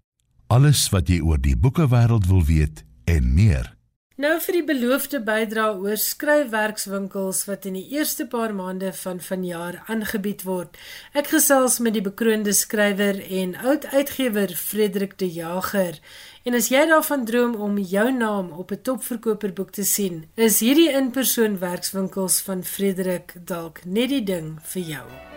[0.46, 3.79] Alles wat jy oor die boekewêreld wil weet en meer.
[4.20, 9.78] Nou vir die beloofde bydra oor skryfwerkswinkels wat in die eerste paar maande van vanjaar
[9.94, 10.76] aangebied word.
[11.16, 15.96] Ek gesels met die bekroonde skrywer en oud uitgewer Frederik De Jager.
[16.44, 20.92] En as jy daarvan droom om jou naam op 'n topverkoperboek te sien, is hierdie
[20.92, 25.29] inpersoon werkswinkels van Frederik dalk net die ding vir jou.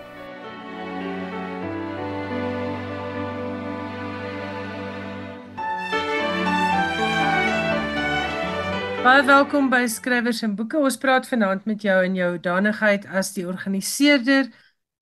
[9.04, 10.80] Baie welkom by Skrywers en Boeke.
[10.80, 14.46] Ons praat vanaand met jou in jou danigheid as die organiseerder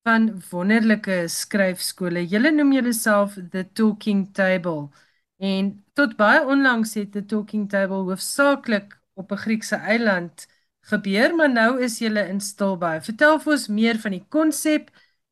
[0.07, 2.23] van wonderlike skryfskole.
[2.25, 4.87] Julle noem julleself The Talking Table.
[5.37, 10.47] En tot baie onlangs het The Talking Table hoofsaaklik op 'n Griekse eiland
[10.89, 13.01] gebeur, maar nou is julle in Stilbaai.
[13.01, 14.89] Vertel vir ons meer van die konsep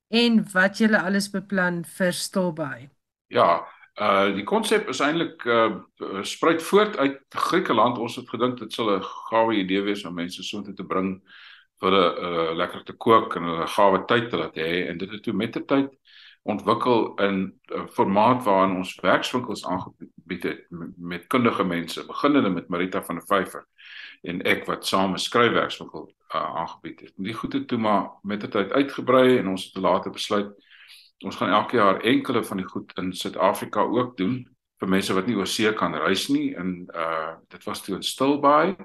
[0.10, 2.90] en wat julle alles beplan vir Stilbaai.
[3.28, 3.66] Ja,
[4.00, 7.98] Uh die konsep is eintlik uh spruit voort uit Griekeland.
[7.98, 11.20] Ons het gedink dit sal 'n gawe idee wees om mense so te bring
[11.82, 15.12] vir 'n uh, lekker te kook en 'n gawe tyd te laat hê en dit
[15.12, 15.90] het toe met die tyd
[16.44, 22.70] ontwikkel in 'n formaat waarin ons werkswinkels aangebied het met, met kundige mense, beginnende met
[22.70, 23.66] Marita van der Vyver
[24.22, 27.14] en ek wat saam 'n skryfwerkswinkel uh, aangebied het.
[27.16, 30.69] Die goede toe maar met die tyd uitgebrei en ons het later besluit
[31.26, 34.40] ons gaan elke jaar enkele van die goed in Suid-Afrika ook doen
[34.80, 38.04] vir mense wat nie oor see kan reis nie en uh dit was toe in
[38.04, 38.76] Stilbaai.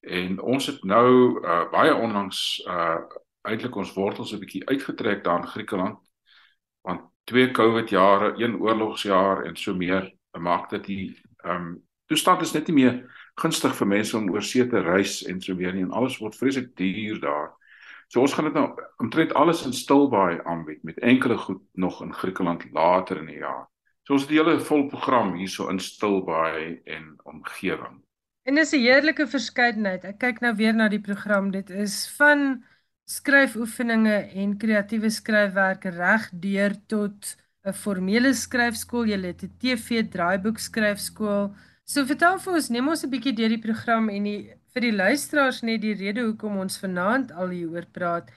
[0.00, 3.00] En ons het nou uh baie onlangs uh
[3.48, 5.98] eintlik ons wortels 'n bietjie uitgetrek daar in Griekeland.
[6.82, 11.06] Want twee COVID jare, een oorlogsjaar en so meer maak dit die
[11.44, 12.94] ehm um, toestand is net nie meer
[13.40, 15.82] gunstig vir mense om oor see te reis en so meer nie.
[15.82, 17.59] En alles word vreeslik duur daar.
[18.10, 18.66] So ons gaan dit nou
[18.98, 23.68] omtrent alles in Stilbaai aanbied met enkele goed nog in Griekeland later in die jaar.
[24.02, 28.00] So ons het die hele vol program hierso in Stilbaai en omgewing.
[28.42, 30.04] En dis 'n heerlike verskeidenheid.
[30.04, 31.50] Ek kyk nou weer na die program.
[31.50, 32.64] Dit is van
[33.04, 40.58] skryfoefeninge en kreatiewe skryfwerke reg deur tot 'n formele skryfskool, jy het 'n TV draaiboek
[40.58, 41.54] skryfskool.
[41.84, 44.92] So vertel vir ons, neem ons 'n bietjie deur die program en die vir die
[44.92, 48.30] luisteraars net die rede hoekom ons vanaand al hieroor praat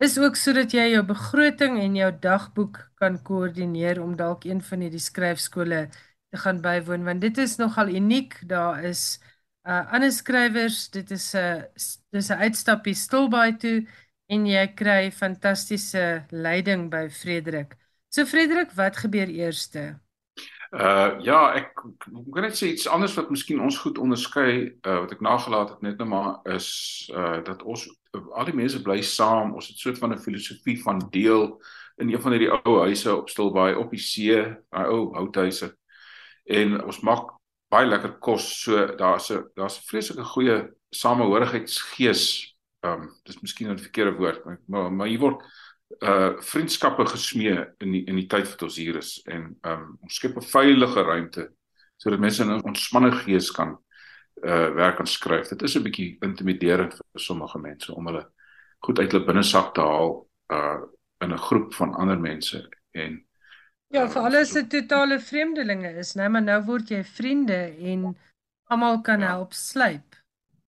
[0.00, 4.84] is ook sodat jy jou begroting en jou dagboek kan koördineer om dalk een van
[4.86, 5.80] hierdie skryfskole
[6.30, 8.36] te gaan bywoon want dit is nogal uniek.
[8.48, 9.20] Daar is
[9.68, 11.66] uh ander skrywers, dit is 'n
[12.12, 13.86] dis 'n uitstappie stilbaai toe
[14.28, 17.76] en jy kry fantastiese leiding by Frederik.
[18.08, 20.00] So Frederik, wat gebeur eerste?
[20.70, 24.52] Uh ja, ek kan net sê iets anders wat miskien ons goed onderskei,
[24.86, 27.88] uh wat ek nagelaat het net nou maar is uh dat ons
[28.38, 29.50] al die mense bly saam.
[29.58, 31.58] Ons het so 'n filosofie van deel
[31.98, 34.38] in een van hierdie ou huise op Stilbaai op die see,
[34.70, 35.74] daai ou houthuise.
[36.46, 37.34] En ons maak
[37.68, 38.62] baie lekker kos.
[38.62, 44.44] So daar's 'n daar's 'n vreeslike goeie samehorigheidsgees ehm um, dis miskien 'n verkeerde woord,
[44.66, 45.42] maar maar hier word
[45.98, 50.14] uh vriendskappe gesmee in die in die tyd wat ons hier is en um, ons
[50.14, 51.50] skep 'n veilige ruimte
[51.96, 53.76] sodat mense in 'n ontspanne gees kan
[54.44, 55.48] uh werk aan skryf.
[55.48, 58.26] Dit is 'n bietjie intimiderend vir sommige mense om hulle
[58.78, 60.80] goed uit hulle binnesak te haal uh
[61.20, 63.26] in 'n groep van ander mense en
[63.90, 68.16] Ja, vir alles se totale vreemdelinge is, né, maar nou word jy vriende en
[68.70, 69.26] almal kan ja.
[69.26, 70.14] help slyp.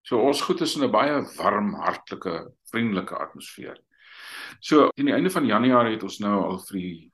[0.03, 3.79] So ons goed is in 'n baie warm, hartlike, vriendelike atmosfeer.
[4.61, 7.13] So teen die einde van Januarie het ons nou al vir die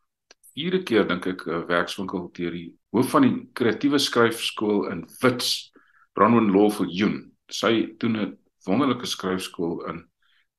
[0.54, 5.72] vierde keer dink ek 'n werkswinkel deur die hoof van die kreatiewe skryfskool in Wits,
[6.14, 7.32] Bronwyn Lawful Yoon.
[7.50, 10.08] Sy doen 'n wonderlike skryfskool in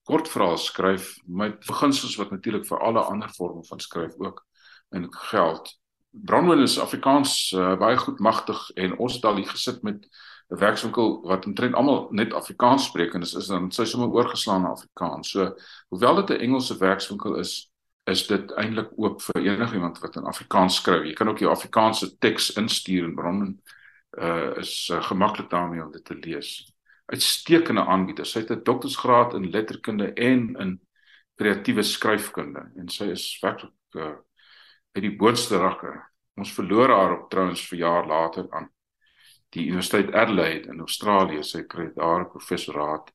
[0.04, 4.46] kortverhaal skryf met beginsels wat natuurlik vir alle ander vorme van skryf ook
[4.92, 5.80] in geld.
[6.12, 10.08] Bronwyn is Afrikaans uh, baie goed magtig en ons het al hier gesit met
[10.50, 14.62] 'n werkswinkel wat omtrent almal net Afrikaans spreek en is, is dan sy sommer oorgeslaan
[14.62, 15.30] na Afrikaans.
[15.30, 15.56] So
[15.90, 17.72] hoewel dit 'n Engelse werkswinkel is,
[18.04, 21.06] is dit eintlik oop vir enigiemand wat in Afrikaans skryf.
[21.06, 23.62] Jy kan ook jou Afrikaanse teks instuur en bron
[24.18, 26.74] uh is uh, gemaklik daarmee om dit te lees.
[27.06, 28.26] Uitstekende aanbieder.
[28.26, 30.80] Sy het 'n doktorsgraad in letterkunde en in
[31.36, 34.18] kreatiewe skryfkunde en sy is werklik uh,
[34.92, 35.94] uit die boonste rakke.
[36.36, 38.70] Ons verloor haar op trouens vir jaar later aan
[39.56, 43.12] die Universiteit Adelaide in Australië sy kry daar 'n professoraat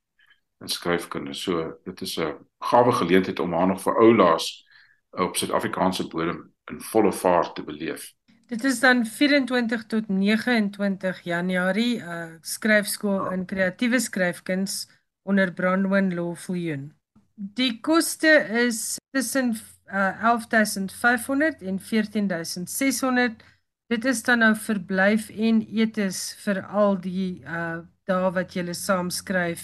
[0.61, 1.35] in skryfkunde.
[1.35, 4.67] So dit is 'n gawe geleentheid om haar nog vir oulaas
[5.11, 8.13] op Suid-Afrikaanse bodem in volle vaart te beleef.
[8.47, 14.89] Dit is dan 24 tot 29 Januarie uh, skryfskool in kreatiewe skryfkuns
[15.23, 16.93] onder Brandwin Lawfuljoen.
[17.35, 18.29] Die koste
[18.67, 23.43] is tussen uh, 11500 en 14600
[23.87, 29.09] Dit is dan nou verblyf en etes vir al die uh dae wat jy saam
[29.09, 29.63] skryf,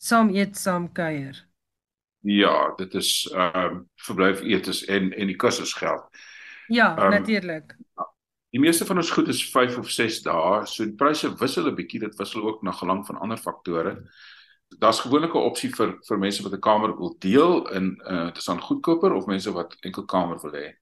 [0.00, 1.36] saam eet, saam kuier.
[2.24, 6.04] Ja, dit is ehm uh, verblyf etes en en die kursusgeld.
[6.68, 7.76] Ja, um, natuurlik.
[8.52, 11.74] Die meeste van ons goed is 5 of 6 dae, so die pryse wissel 'n
[11.74, 13.96] bietjie, dit wissel ook na gelang van ander faktore.
[14.78, 18.36] Daar's gewoonlik 'n opsie vir vir mense wat 'n kamer wil deel in uh dit
[18.36, 20.76] is dan goedkoper of mense wat enkel kamer wil hê.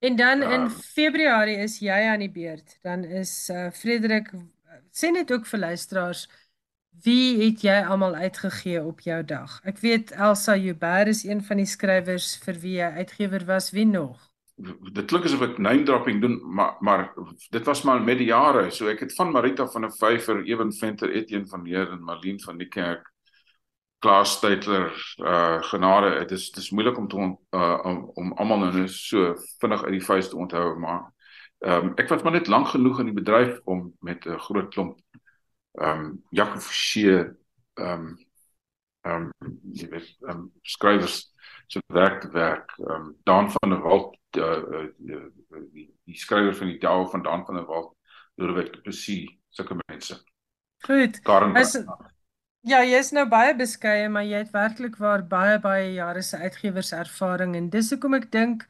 [0.00, 2.78] En dan in um, Februarie is jy aan die beurt.
[2.82, 4.32] Dan is uh, Frederik
[4.90, 6.26] sê net ook vir luisteraars
[7.04, 9.60] wie het jy almal uitgegee op jou dag?
[9.64, 13.70] Ek weet Elsa Joubert is een van die skrywers vir wie jy uitgewer was.
[13.72, 14.18] Wie nog?
[14.92, 17.06] Dit klink asof ek name dropping doen, maar maar
[17.54, 18.68] dit was maar met die jare.
[18.70, 22.42] So ek het van Marita van der Vyver, Ewen Venter, Etienne van Heer en Marlene
[22.44, 23.08] van die Kerk
[24.00, 28.32] Klaas Steytler uh genade dit is dit is moeilik om te on, uh om, om
[28.32, 31.02] almal nou so vinnig uit die vuis te onthou maar
[31.60, 34.72] ehm um, ek was maar net lank genoeg in die bedryf om met 'n groot
[34.72, 34.98] klomp
[35.80, 38.16] ehm um, Jacob Forsie ehm um,
[39.02, 41.30] ehm um, jy weet ehm um, skrywers
[41.70, 42.74] se werk te werk.
[42.78, 44.86] Ehm um, Dan van der Walt die, uh,
[45.72, 47.94] die, die, skrywer van die taal van Dan van der Walt,
[48.34, 50.22] Lodewijk Du Plessis, sulke mense.
[50.78, 51.20] Goed.
[51.20, 51.54] Karen.
[51.54, 51.84] As,
[52.62, 57.56] ja, jy's nou baie beskeie, maar jy het werklik waar baie baie jare se uitgewerservaring
[57.56, 58.66] en dis hoekom ek dink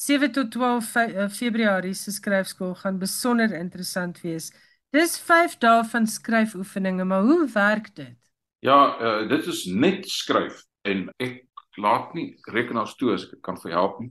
[0.00, 4.50] 7 tot 12 fe eh, Februarie se skryfskool gaan besonder interessant wees.
[4.96, 8.16] Dis 5 dae van skryfoefeninge, maar hoe werk dit?
[8.64, 11.44] Ja, uh, dit is net skryf en ek
[11.80, 14.10] laat nie rekenaars toe as ek kan vir help nie.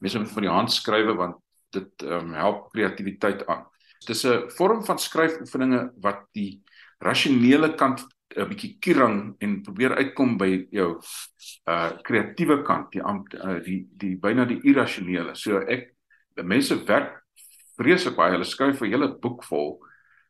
[0.00, 1.38] Mense moet van die hand skrywe want
[1.76, 3.64] dit um, help kreatiwiteit aan.
[4.06, 6.62] Dis 'n vorm van skryfoefeninge wat die
[7.00, 8.04] rasionele kant
[8.36, 10.90] 'n bietjie kierang en probeer uitkom by jou
[11.66, 15.34] uh kreatiewe kant, die uh, die die byna die irrasionele.
[15.34, 15.94] So ek
[16.44, 17.22] mense werk
[17.76, 18.32] vreeslik baie.
[18.32, 19.78] Hulle skryf 'n hele boek vol.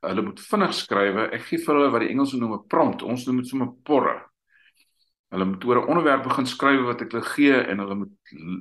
[0.02, 1.30] Hulle moet vinnig skrywe.
[1.32, 3.02] Ek gee vir hulle wat die Engelse noem 'n prompt.
[3.02, 4.22] Ons noem dit sommer porre.
[5.30, 8.16] Hulle moet oor 'n onderwerp begin skryf wat ek hulle gee en hulle moet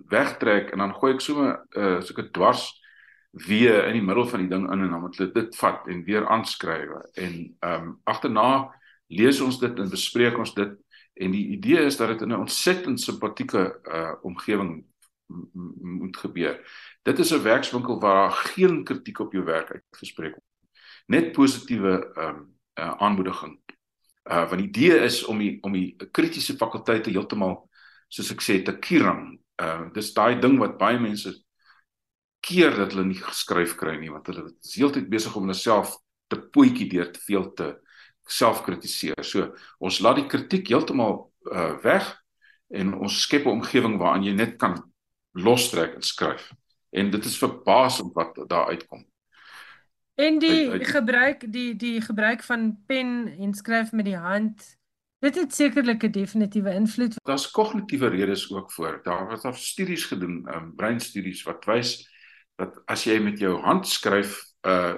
[0.09, 2.81] wegtrek en dan gooi ek sommer uh soeke dwars
[3.31, 6.03] weer in die middel van die ding in en dan moet hulle dit vat en
[6.03, 7.01] weer aanskrywe.
[7.13, 8.73] En ehm um, agterna
[9.07, 10.73] lees ons dit en bespreek ons dit
[11.15, 14.85] en die idee is dat dit in 'n ontsettend simpatieke uh omgewing
[15.81, 16.59] moet gebeur.
[17.03, 20.77] Dit is 'n werkswinkel waar geen kritiek op jou werk uitgespreek word.
[21.07, 23.59] Net positiewe um uh, aanmoediging.
[24.23, 27.69] Uh want die idee is om die om die kritiese fakulteite heeltemal
[28.07, 29.39] soos ek sê te kierang.
[29.61, 31.45] Uh dis daai ding wat baie mense
[32.39, 35.97] keer dat hulle nie geskryf kry nie want hulle is heeltyd besig om hulle self
[36.27, 37.84] te pootjie deur te veel te
[38.25, 39.23] selfkritiseer.
[39.23, 42.07] So ons laat die kritiek heeltemal uh weg
[42.73, 44.79] en ons skep 'n omgewing waarin jy net kan
[45.31, 46.51] lostrek en skryf.
[46.91, 49.05] En dit is verbasend wat daar uitkom.
[50.15, 54.77] En die uit, uit, gebruik die die gebruik van pen en skryf met die hand
[55.19, 57.15] dit het sekerlik 'n definitiewe invloed.
[57.23, 58.99] Daar's kognitiewe redes ook voor.
[59.03, 62.13] Daar was daar studies gedoen, um, breinstudies wat wys
[62.55, 64.95] dat as jy met jou hand skryf, uh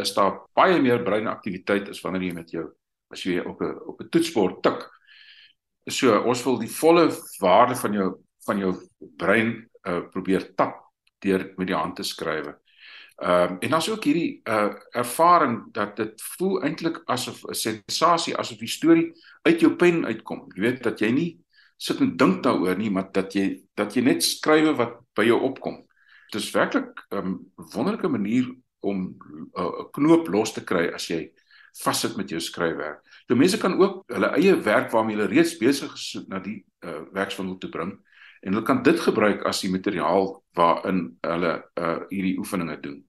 [0.00, 2.66] is daar baie meer breinaktiwiteit as wanneer jy met jou
[3.10, 4.90] as jy op 'n op 'n toetsbord tik.
[5.90, 8.08] So ons wil die volle waarde van jou
[8.46, 8.74] van jou
[9.16, 10.80] brein uh, probeer tap
[11.18, 12.58] deur met die hand te skrywe.
[13.16, 18.36] Ehm um, en dan's ook hierdie uh ervaring dat dit voel eintlik asof 'n sensasie
[18.36, 20.50] asof die storie uit jou pen uitkom.
[20.54, 21.44] Jy weet dat jy nie
[21.76, 25.40] sit en dink daaroor nie, maar dat jy dat jy net skrywe wat by jou
[25.40, 25.86] opkom.
[26.32, 28.50] Dit is werklik 'n um, wonderlike manier
[28.84, 31.32] om 'n uh, knoop los te kry as jy
[31.82, 33.02] vassit met jou skryfwerk.
[33.26, 37.02] So mense kan ook hulle eie werk waarmee hulle reeds besig is na die uh,
[37.12, 37.96] werkswinkel toe bring
[38.44, 43.02] en hulle kan dit gebruik as die materiaal waarin hulle uh, hierdie oefeninge doen.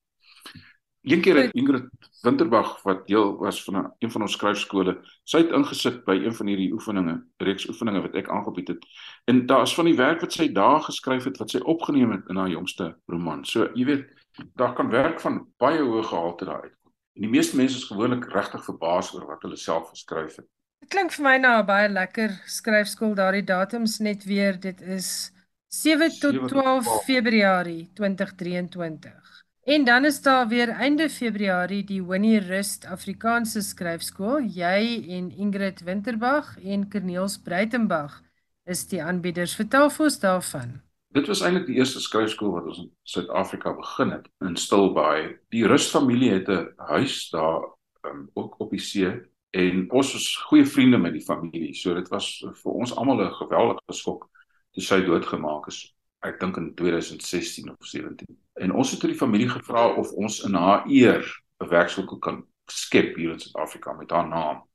[1.05, 1.85] Een keer het Ingrid
[2.25, 6.33] Winterbag wat deel was van 'n een van ons skryfskole, sy het ingesit by een
[6.33, 8.85] van hierdie oefeninge, reeks oefeninge wat ek aangebied het.
[9.25, 12.23] En daar is van die werk wat sy daar geskryf het wat sy opgeneem het
[12.29, 13.45] in haar jongste roman.
[13.45, 16.91] So, jy weet, daar kan werk van baie hoë gehalte daar uitkom.
[17.15, 20.47] En die meeste mense is gewoonlik regtig verbaas oor wat hulle self geskryf het.
[20.83, 25.31] Dit klink vir my nou 'n baie lekker skryfskool daardie datums net weer dit is
[25.67, 29.45] 7 tot 12 Februarie 2023.
[29.65, 34.45] En dan is daar weer einde Februarie die Winnie Rust Afrikaanse skryfskool.
[34.45, 38.21] Jy en Ingrid Winterbag en Corneels Breitenberg
[38.63, 39.55] is die aanbieders.
[39.55, 40.84] Vertel vir ons daarvan.
[41.15, 45.37] Dit was eintlik die eerste skryfskool wat ons in Suid-Afrika begin het in Stilbaai.
[45.55, 47.63] Die Rus familie het 'n huis daar
[48.03, 49.11] um, ook op die see
[49.49, 51.73] en ons was goeie vriende met die familie.
[51.73, 54.27] So dit was vir ons almal 'n geweldige skok
[54.71, 55.95] toe sy doodgemaak is.
[56.19, 58.37] Ek dink in 2016 of 17.
[58.53, 61.23] En ons het toe die familie gevra of ons in haar eer
[61.63, 64.67] 'n werkswinkel kan skep hier in Suid-Afrika met haar naam.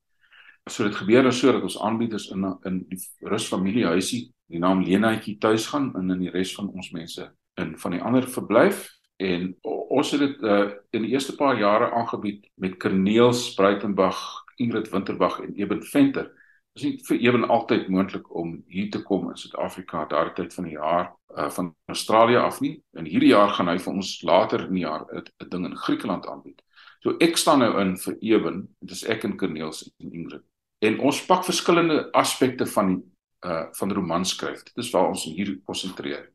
[0.70, 4.58] So dit gebeur dan so dat ons aanbieders in in die Rus familie huisie die
[4.62, 7.26] naam Lenaatjie tuis gaan en in die res van ons mense
[7.60, 8.86] in van die ander verblyf
[9.20, 9.50] en
[9.90, 14.20] ons het dit uh, in die eerste paar jare aangebied met Corneels Breitenberg,
[14.56, 16.30] Ingrid Winterbag en Eben Venter.
[16.70, 20.54] Dit is nie vir Eben altyd moontlik om hier te kom in Suid-Afrika daardie tyd
[20.54, 22.76] van die jaar uh, van Australië af nie.
[22.96, 26.30] En hierdie jaar gaan hy vir ons later in die jaar 'n ding in Griekeland
[26.30, 26.62] aanbied.
[27.02, 30.44] So ek staan nou in vir Eben, dit is ek en Corneels en Ingrid.
[30.80, 33.00] En ons pak verskillende aspekte van die
[33.40, 34.62] uh van romans skryf.
[34.62, 36.26] Dit is waar ons hier konsentreer.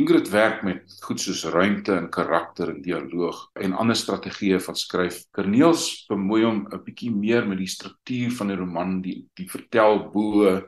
[0.00, 5.20] Ingrid werk met goed soos ruimte en karakter en dialoog en ander strategieë van skryf.
[5.36, 10.64] Corneels bemoei hom 'n bietjie meer met die struktuur van die roman, die die vertelboë,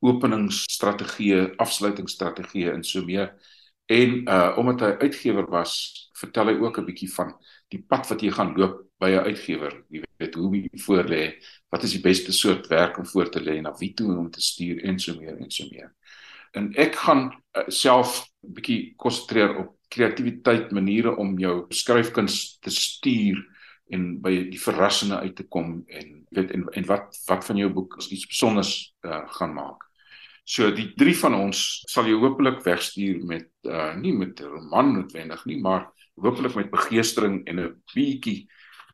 [0.00, 3.34] openingsstrategieë, afsluitingsstrategieë en so meer.
[3.86, 7.36] En uh omdat hy uitgewer was, vertel hy ook 'n bietjie van
[7.68, 9.84] die pad wat jy gaan loop by 'n uitgewer.
[9.90, 11.24] Jy weet hoe jy voor lê,
[11.70, 14.30] wat is die beste soort werk om voor te lê en na wie toe om
[14.30, 15.92] te stuur en so meer en so meer.
[16.56, 22.70] en ek gaan uh, self 'n bietjie konsentreer op kreatiwiteit, maniere om jou skryfkuns te
[22.70, 23.42] stuur
[23.94, 27.68] en by die verrassende uit te kom en weet en, en wat wat van jou
[27.70, 28.72] boek iets besonders
[29.06, 29.84] uh, gaan maak.
[30.46, 31.60] So die drie van ons
[31.90, 36.70] sal jou hopelik wegstuur met uh nie met 'n roman noodwendig nie, maar hopelik met
[36.70, 38.48] begeestering en 'n bietjie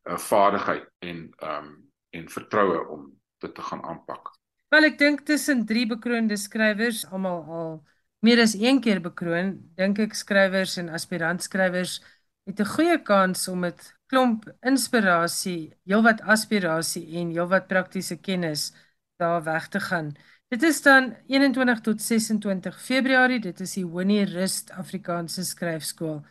[0.09, 1.70] uh vaardigheid en um
[2.12, 3.07] en vertroue om
[3.38, 4.30] dit te gaan aanpak.
[4.68, 7.72] Wel ek dink tussen drie bekroonde skrywers almal al
[8.22, 11.98] meer as een keer bekroon, dink ek skrywers en aspirant skrywers
[12.46, 18.72] het 'n goeie kans om met klomp inspirasie, heelwat aspirasie en heelwat praktiese kennis
[19.16, 20.12] daar weg te gaan.
[20.48, 26.22] Dit is dan 21 tot 26 Februarie, dit is die Winnie Rust Afrikaanse Skryfskool.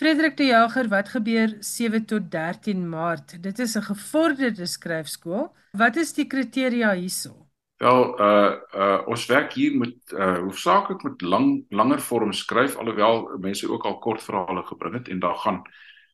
[0.00, 3.42] Frederik de Jager, wat gebeur 7 tot 13 Maart?
[3.42, 5.52] Dit is 'n gevorderde skryfskool.
[5.72, 7.46] Wat is die kriteria hierso?
[7.76, 13.38] Wel, uh uh ons werk hier met uh hoofsaaklik met lang langer vorm skryf alhoewel
[13.38, 15.62] mense ook al kort verhale gebring het en daar gaan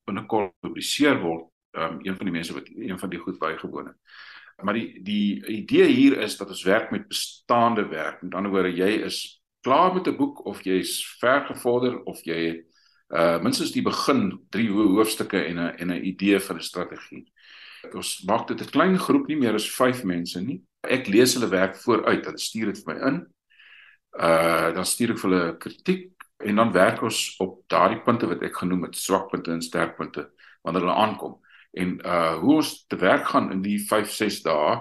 [0.04, 1.46] binnekort gepubliseer word.
[1.70, 3.96] Um een van die mense wat een van die goed bygewoon het.
[4.62, 8.22] Maar die die idee hier is dat ons werk met bestaande werk.
[8.22, 12.24] Met ander woorde, jy is klaar met 'n boek of jy is ver gevorder of
[12.24, 12.75] jy het
[13.14, 17.32] uh minstens die begin drie hoofstukke en 'n en 'n idee vir 'n strategie.
[17.94, 21.48] Ons maak dit 'n klein groep nie meer as 5 mense nie ek lees hulle
[21.50, 23.22] werk vooruit, dan stuur dit vir my in.
[24.16, 28.44] Uh dan stuur ek vir hulle kritiek en dan werk ons op daardie punte wat
[28.44, 30.28] ek genoem het, swakpunte en sterkpunte
[30.64, 31.38] wanneer hulle aankom.
[31.76, 34.78] En uh hoe ons te werk gaan in die 5, 6 dae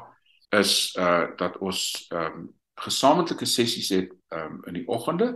[0.55, 2.45] is uh dat ons ehm um,
[2.75, 5.35] gesamentlike sessies het ehm um, in die oggende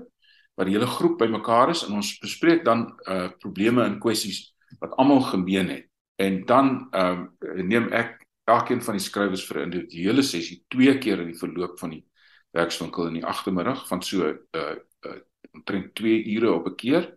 [0.60, 4.42] waar die hele groep bymekaar is en ons bespreek dan uh probleme en kwessies
[4.84, 5.86] wat almal gemeen het.
[6.20, 7.22] En dan um,
[7.64, 11.80] neem ek elkeen van die skrywers vir 'n individuele sessie twee keer in die verloop
[11.80, 12.04] van die
[12.52, 14.76] werkswinkel in die agtermiddag van so uh,
[15.08, 15.20] uh,
[15.56, 17.08] omtrent 2 ure op 'n keer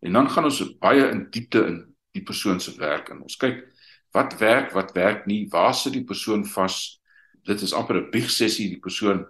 [0.00, 1.82] en dan gaan ons baie in diepte in
[2.12, 3.66] die persoon se werk en ons kyk
[4.12, 7.00] wat werk, wat werk nie, waar sit die persoon vas?
[7.42, 9.26] Dit is amper 'n bieg sessie die persoon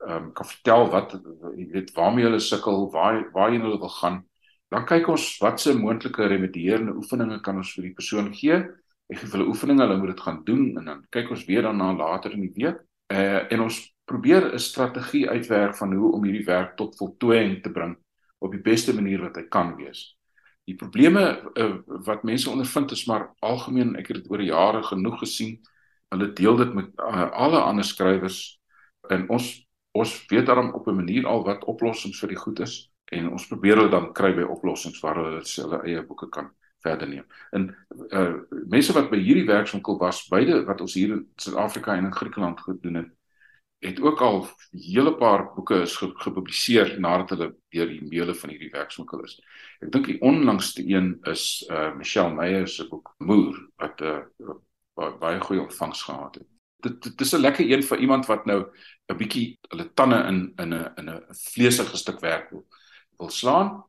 [0.00, 1.12] ehm um, kan vertel wat
[1.56, 4.22] jy weet waarmee hulle sukkel, waar waarheen hulle wil gaan.
[4.70, 8.62] Dan kyk ons watse moontlike remedierende oefeninge kan ons vir die persoon gee
[9.10, 11.90] ek gee hulle oefeninge, hulle moet dit gaan doen en dan kyk ons weer daarna
[11.98, 12.78] later in die week.
[13.10, 17.70] Uh en ons probeer 'n strategie uitwerk van hoe om hierdie werk tot voltooiing te
[17.70, 17.96] bring
[18.38, 20.16] op die beste manier wat hy kan wees.
[20.66, 21.76] Die probleme uh,
[22.06, 25.58] wat mense ondervind is maar algemeen, ek het dit oor jare genoeg gesien.
[26.08, 28.60] Hulle deel dit met uh, alle ander skrywers
[29.10, 32.92] en ons ons weet daarom op 'n manier al wat oplossings vir die goed is
[33.04, 37.08] en ons probeer hulle dan kry by oplossings waar hulle hulle eie boeke kan verder
[37.08, 37.24] neem.
[37.50, 37.76] En
[38.08, 38.34] uh
[38.68, 42.60] mense wat by hierdie werkswinkel was, beide wat ons hier in Suid-Afrika en in Griekeland
[42.60, 43.10] gedoen het,
[43.80, 48.50] het ook al hele paar boeke is ge gepubliseer nadat hulle deur die meule van
[48.50, 49.38] hierdie werkswinkel is.
[49.80, 55.12] Ek dink die onlangste een is uh Michelle Meyer se boek Moer wat 'n uh,
[55.20, 56.48] baie goeie ontvangs gehad het.
[56.80, 58.66] Dit dit is 'n lekker een vir iemand wat nou
[59.08, 62.66] 'n bietjie hulle tande in in 'n in 'n vleesige stuk werk wil,
[63.16, 63.84] wil slaan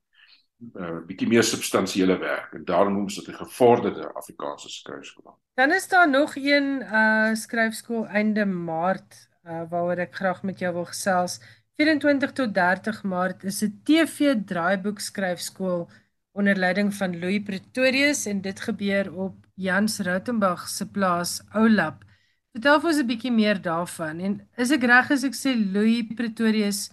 [0.62, 5.40] 'n uh, bietjie meer substansiële werk en daarom noem ons dit 'n gevorderde Afrikaanse skryfskool.
[5.54, 10.74] Dan is daar nog een uh skryfskool einde Maart uh waaroor ek graag met jou
[10.74, 11.40] wil gesels.
[11.76, 15.90] 24 tot 30 Maart is 'n TV draaiboek skryfskool
[16.32, 22.04] onder leiding van Louis Pretorius en dit gebeur op Jans Rautenbach se plaas Oulap.
[22.52, 26.04] Vertel vir ons 'n bietjie meer daarvan en is ek reg as ek sê Louis
[26.18, 26.90] Pretorius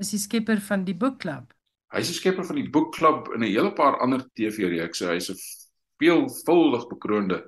[0.00, 1.52] is die skepper van die boekklub?
[1.92, 5.12] Hy's 'n skepper van die boekklub en 'n hele paar ander TV-reekse.
[5.12, 5.36] Hy's 'n
[6.00, 7.44] veelvuldig bekroonde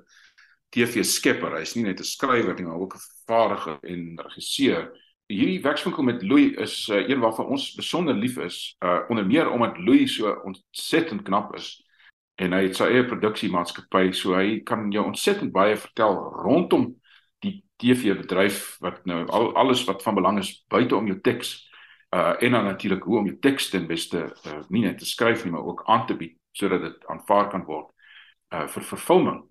[0.69, 1.57] TV-skepper.
[1.57, 4.93] Hy's nie net 'n skrywer nie, maar ook 'n vaardiger en regisseur.
[5.27, 9.49] Hierdie werkswinkel met Louis is uh, een waarvan ons besonder lief is, uh onder meer
[9.49, 11.81] omdat Louis so ontsettend knap is
[12.35, 16.13] en hy het sy eie produksiemaatskappy, so hy kan jou ontsettend baie vertel
[16.43, 16.93] rondom
[17.75, 21.55] die TV-bedryf wat nou al alles wat van belang is buite om jou teks
[22.15, 25.43] uh en dan natuurlik hoe om jou teks ten beste uh, nie net te skryf
[25.43, 27.91] nie maar ook aan te bied sodat dit aanvaar kan word
[28.53, 29.43] uh vir vervulling.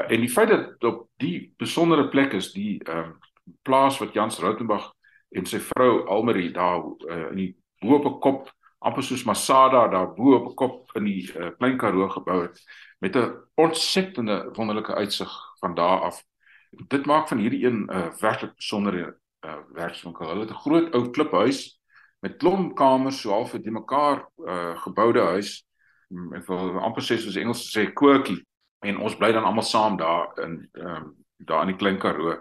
[0.00, 3.16] Uh, en die feit dat op die besondere plek is die ehm uh,
[3.62, 4.92] plaas wat Jans Rautenbach
[5.30, 7.50] en sy vrou Almarie daar uh, in die
[7.80, 11.50] bo op 'n kop amper soos Masada daar bo op 'n kop in die uh,
[11.58, 12.60] klein Karoo gebou het
[13.00, 16.22] met 'n ontsettende wonderlike uitsig van daar af.
[16.70, 20.28] Dit maak van hierdie een 'n uh, werklik besondere uh, werkswinkel.
[20.28, 21.80] Hulle het 'n groot ou kliphuis
[22.20, 25.68] met klomp kamers so half die mekaar uh, geboude huis
[26.08, 28.38] ek wil amper sê soos Engels sê quirky
[28.86, 32.38] en ons bly dan almal saam daar in um, daar in die klein Karoo.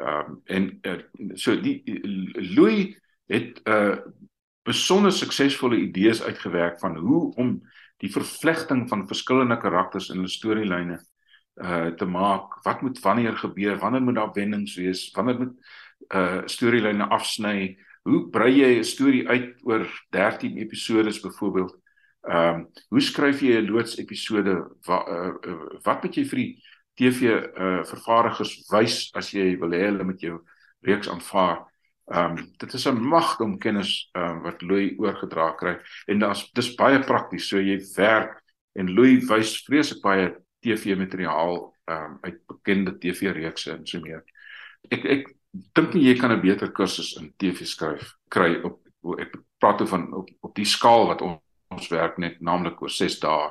[0.00, 1.82] Ehm um, en uh, so die
[2.54, 2.96] Louis
[3.28, 3.98] het uh
[4.68, 7.54] besonder suksesvolle idees uitgewerk van hoe om
[7.98, 11.00] die vervlegting van verskillende karakters in 'n storielyne
[11.54, 12.62] uh te maak.
[12.62, 13.78] Wat moet wanneer gebeur?
[13.78, 15.10] Wanneer moet daar wendings wees?
[15.10, 15.54] Wanneer moet
[16.08, 17.78] uh storielyne afsny?
[18.02, 21.78] Hoe brei jy 'n storie uit oor 13 episodes byvoorbeeld?
[22.20, 24.70] Ehm um, hoe skryf jy 'n loods episode?
[24.84, 26.62] Wat uh, uh, wat moet jy vir die
[26.94, 30.40] TV uh vervaardigers wys as jy wil hê hulle moet jou
[30.80, 31.64] reeks aanvaar?
[32.10, 36.50] Ehm um, dit is 'n magdom kennis ehm um, wat Louis oorgedra kry en daar's
[36.52, 37.48] dis baie prakties.
[37.48, 38.42] So jy werk
[38.74, 44.00] en Louis wys vreeslik baie TV materiaal ehm um, uit bekende TV reekse en so
[44.00, 44.24] meer.
[44.88, 45.30] Ek ek
[45.74, 48.80] dink jy kan 'n beter kursus in TV skryf kry op
[49.18, 53.20] ek praat van op op die skaal wat ons, ons werk net naamlik oor 6
[53.20, 53.50] dae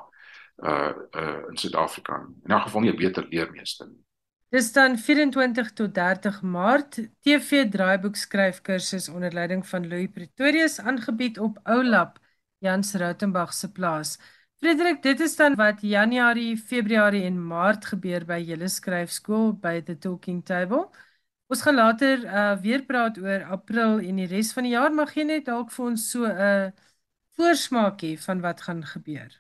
[0.64, 2.28] uh uh in Suid-Afrika.
[2.46, 4.04] In 'n geval nie 'n beter leermeester nie.
[4.50, 11.40] Dis dan 24 tot 30 Maart TV draaiboek skryfkursus onder leiding van Louis Pretorius aangebied
[11.40, 12.18] op Oulap
[12.58, 14.18] Jans Rautenbach se plaas.
[14.60, 19.96] Frederik, dit is dan wat Januarie, Februarie en Maart gebeur by julle skryfskool by The
[19.98, 20.82] Talking Table.
[21.48, 25.08] Ons gaan later uh, weer praat oor April en die res van die jaar, maar
[25.08, 26.68] gee net dalk vir ons so 'n uh,
[27.40, 29.32] voorsmaakie van wat gaan gebeur.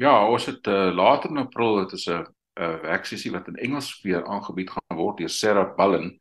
[0.00, 2.24] Ja, ons het uh, later in April, dit is 'n
[2.56, 6.18] 'n werksessie wat in Engels weer aangebied gaan word deur Sarah Bullen.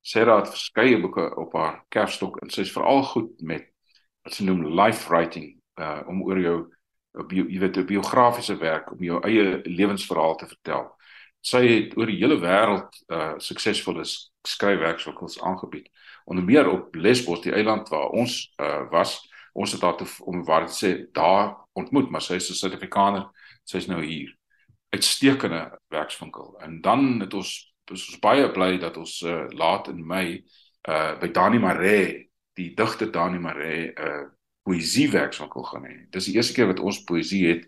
[0.00, 3.66] Sarah het verskeie boeke op haar kerfstok en sy is veral goed met
[4.22, 6.77] wat sy noem life writing uh om oor jou
[7.12, 10.96] bio, jy weet 'n biografiese werk om jou eie lewensverhaal te vertel.
[11.40, 14.04] Sy het oor die hele wêreld uh suksesvolle
[14.42, 15.88] skryfwerkswinkels aangebied.
[16.24, 19.20] Onder meer op Lesbos, die eiland waar ons uh was.
[19.52, 23.30] Ons het daar te om waar dit sê daar ontmoet, maar sy is 'n Suid-Afrikaner.
[23.64, 24.36] Sy's nou hier
[24.90, 26.58] uitstekende werkswinkel.
[26.60, 30.44] En dan het ons is ons baie bly dat ons uh, laat in Mei
[30.88, 34.26] uh by Dani Maree, die digter Dani Maree, 'n uh,
[34.68, 35.96] poësie werkswinkel gaan hê.
[36.12, 37.64] Dis die eerste keer wat ons poësie het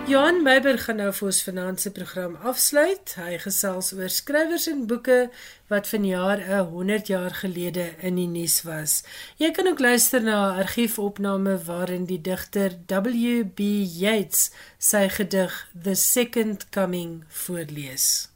[0.04, 3.14] Johan Meiber gaan nou vir ons finansie program afsluit.
[3.16, 5.30] Hy gesels oor skrywers en boeke
[5.72, 9.04] wat vanjaar 'n 100 jaar gelede in die nuus was.
[9.40, 13.60] Jy kan ook luister na 'n argiefopname waarin die digter W.B.
[14.02, 18.28] Yeats sy gedig The Second Coming voorlees.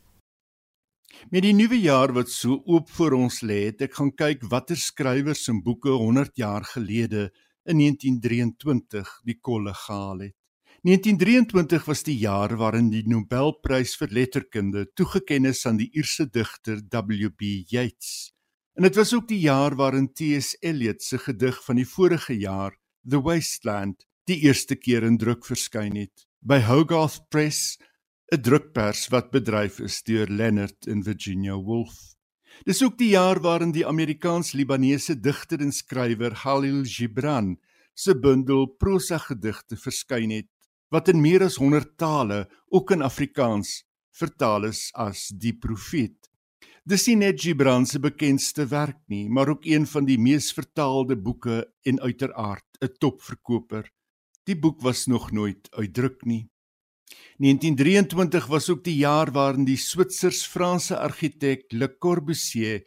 [1.30, 4.78] Met die nuwe jaar wat so oop voor ons lê, het ek gaan kyk watter
[4.78, 7.30] skrywers en boeke 100 jaar gelede
[7.66, 10.37] in 1923 die kolle gehaal het.
[10.88, 16.80] 1923 was die jaar waarin die Nobelprys vir letterkunde toegekend is aan die Ierse digter
[16.80, 17.50] W.B.
[17.68, 18.32] Yeats.
[18.80, 20.56] En dit was ook die jaar waarin T.S.
[20.64, 26.00] Eliot se gedig van die vorige jaar, The Wasteland, die eerste keer in druk verskyn
[26.00, 27.76] het by Hogarth Press,
[28.32, 32.16] 'n drukpers wat bedryf is deur Leonard en Virginia Woolf.
[32.64, 37.58] Dis ook die jaar waarin die Amerikaans-Libanese digter en skrywer Khalil Gibran
[37.94, 40.48] se bundel prosa gedigte verskyn het
[40.94, 43.84] wat in meer as 100 tale, ook in Afrikaans,
[44.18, 46.30] vertaal is as die profeet.
[46.88, 51.18] Dis nie net Gibran se bekendste werk nie, maar ook een van die mees vertaalde
[51.20, 53.92] boeke en uiteraard 'n topverkoper.
[54.46, 56.48] Die boek was nog nooit uitdruk nie.
[57.38, 62.84] 1923 was ook die jaar waarin die Switsers-Franse argitek Le Corbusier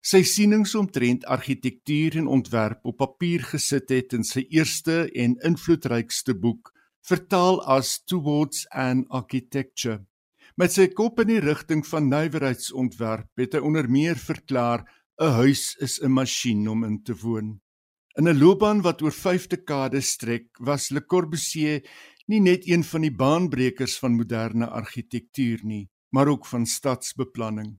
[0.00, 6.34] sy sienings omtrent argitektuur en ontwerp op papier gesit het in sy eerste en invloedrykste
[6.38, 6.70] boek
[7.06, 10.04] vertaal as towards an architecture.
[10.58, 14.84] Met sy kop in die rigting van nywerheidsontwerp het hy onder meer verklaar
[15.20, 17.60] 'n huis is 'n masjien om in te woon.
[18.18, 21.82] In 'n loopbaan wat oor 5 dekades strek, was Le Corbusier
[22.26, 27.78] nie net een van die baanbrekers van moderne argitektuur nie, maar ook van stadsbeplanning.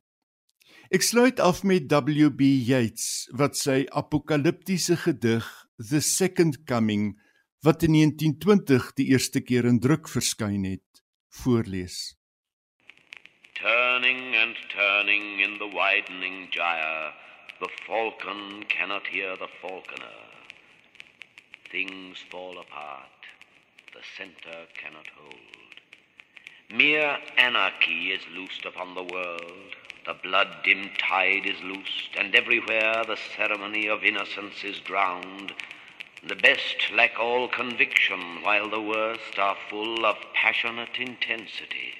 [0.89, 2.41] Ek sluit af met W.B.
[2.41, 5.45] Yeats wat sy apokaliptiese gedig
[5.77, 7.19] The Second Coming
[7.61, 11.01] wat in 1920 die eerste keer in druk verskyn het,
[11.41, 12.15] voorlees.
[13.59, 17.11] Turning and turning in the widening gyre,
[17.59, 20.19] the falcon cannot hear the falconer.
[21.69, 23.27] Things fall apart,
[23.91, 25.75] the center cannot hold.
[26.71, 33.03] Mere anarchy is loosed upon the world, the blood dimmed tide is loosed, and everywhere
[33.05, 35.51] the ceremony of innocence is drowned.
[36.27, 41.93] The best lack all conviction, while the worst are full of passionate intensity.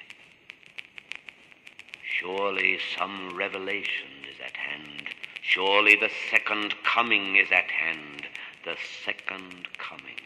[2.04, 5.10] Surely some revelation is at hand.
[5.42, 8.28] Surely the second coming is at hand.
[8.66, 10.20] The second coming.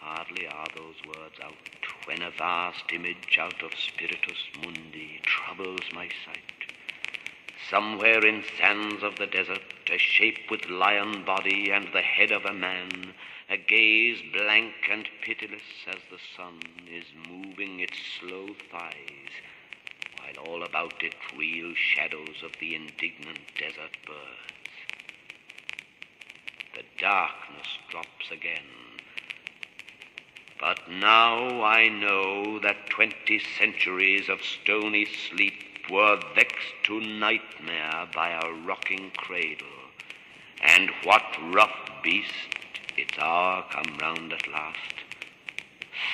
[0.00, 1.54] Hardly are those words out
[2.06, 6.67] when a vast image out of Spiritus Mundi troubles my sight.
[7.70, 9.60] Somewhere in sands of the desert,
[9.90, 13.12] a shape with lion body and the head of a man,
[13.50, 16.60] a gaze blank and pitiless as the sun
[16.90, 19.32] is moving its slow thighs
[20.16, 24.72] while all about it reel shadows of the indignant desert birds.
[26.74, 28.62] The darkness drops again.
[30.58, 38.28] But now I know that twenty centuries of stony sleep were vexed to nightmare by
[38.30, 39.66] a rocking cradle.
[40.60, 41.22] And what
[41.52, 42.52] rough beast,
[42.96, 44.96] its hour come round at last,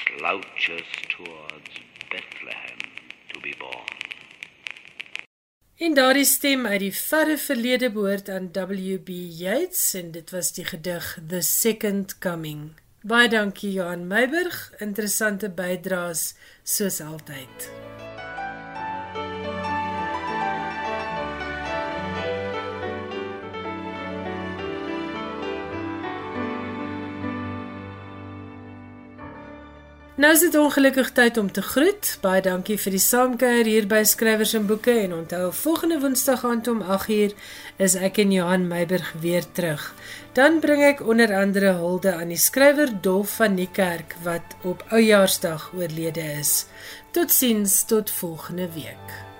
[0.06, 1.70] slouches towards
[2.10, 2.78] Bethlehem
[3.32, 3.94] to be born.
[5.76, 9.08] En daardie stem uit die verre verlede behoort aan WB
[9.40, 12.70] Yeats en dit was die gedig The Second Coming.
[13.02, 16.30] Baie dankie Johan Meiburg, interessante bydraes
[16.62, 17.83] soos altyd.
[30.14, 32.18] Nou is dit ongelukkig tyd om te groet.
[32.22, 36.70] Baie dankie vir die saamkuier hier by Skrywers en Boeke en onthou volgende Woensdag aand
[36.70, 37.34] om 8uur
[37.82, 39.88] is ek en Johan Meiburg weer terug.
[40.38, 45.72] Dan bring ek onder andere hulde aan die skrywer Dolf van Niekerk wat op Oujaarsdag
[45.74, 46.56] oorlede is.
[47.10, 49.33] Totsiens tot volgende week.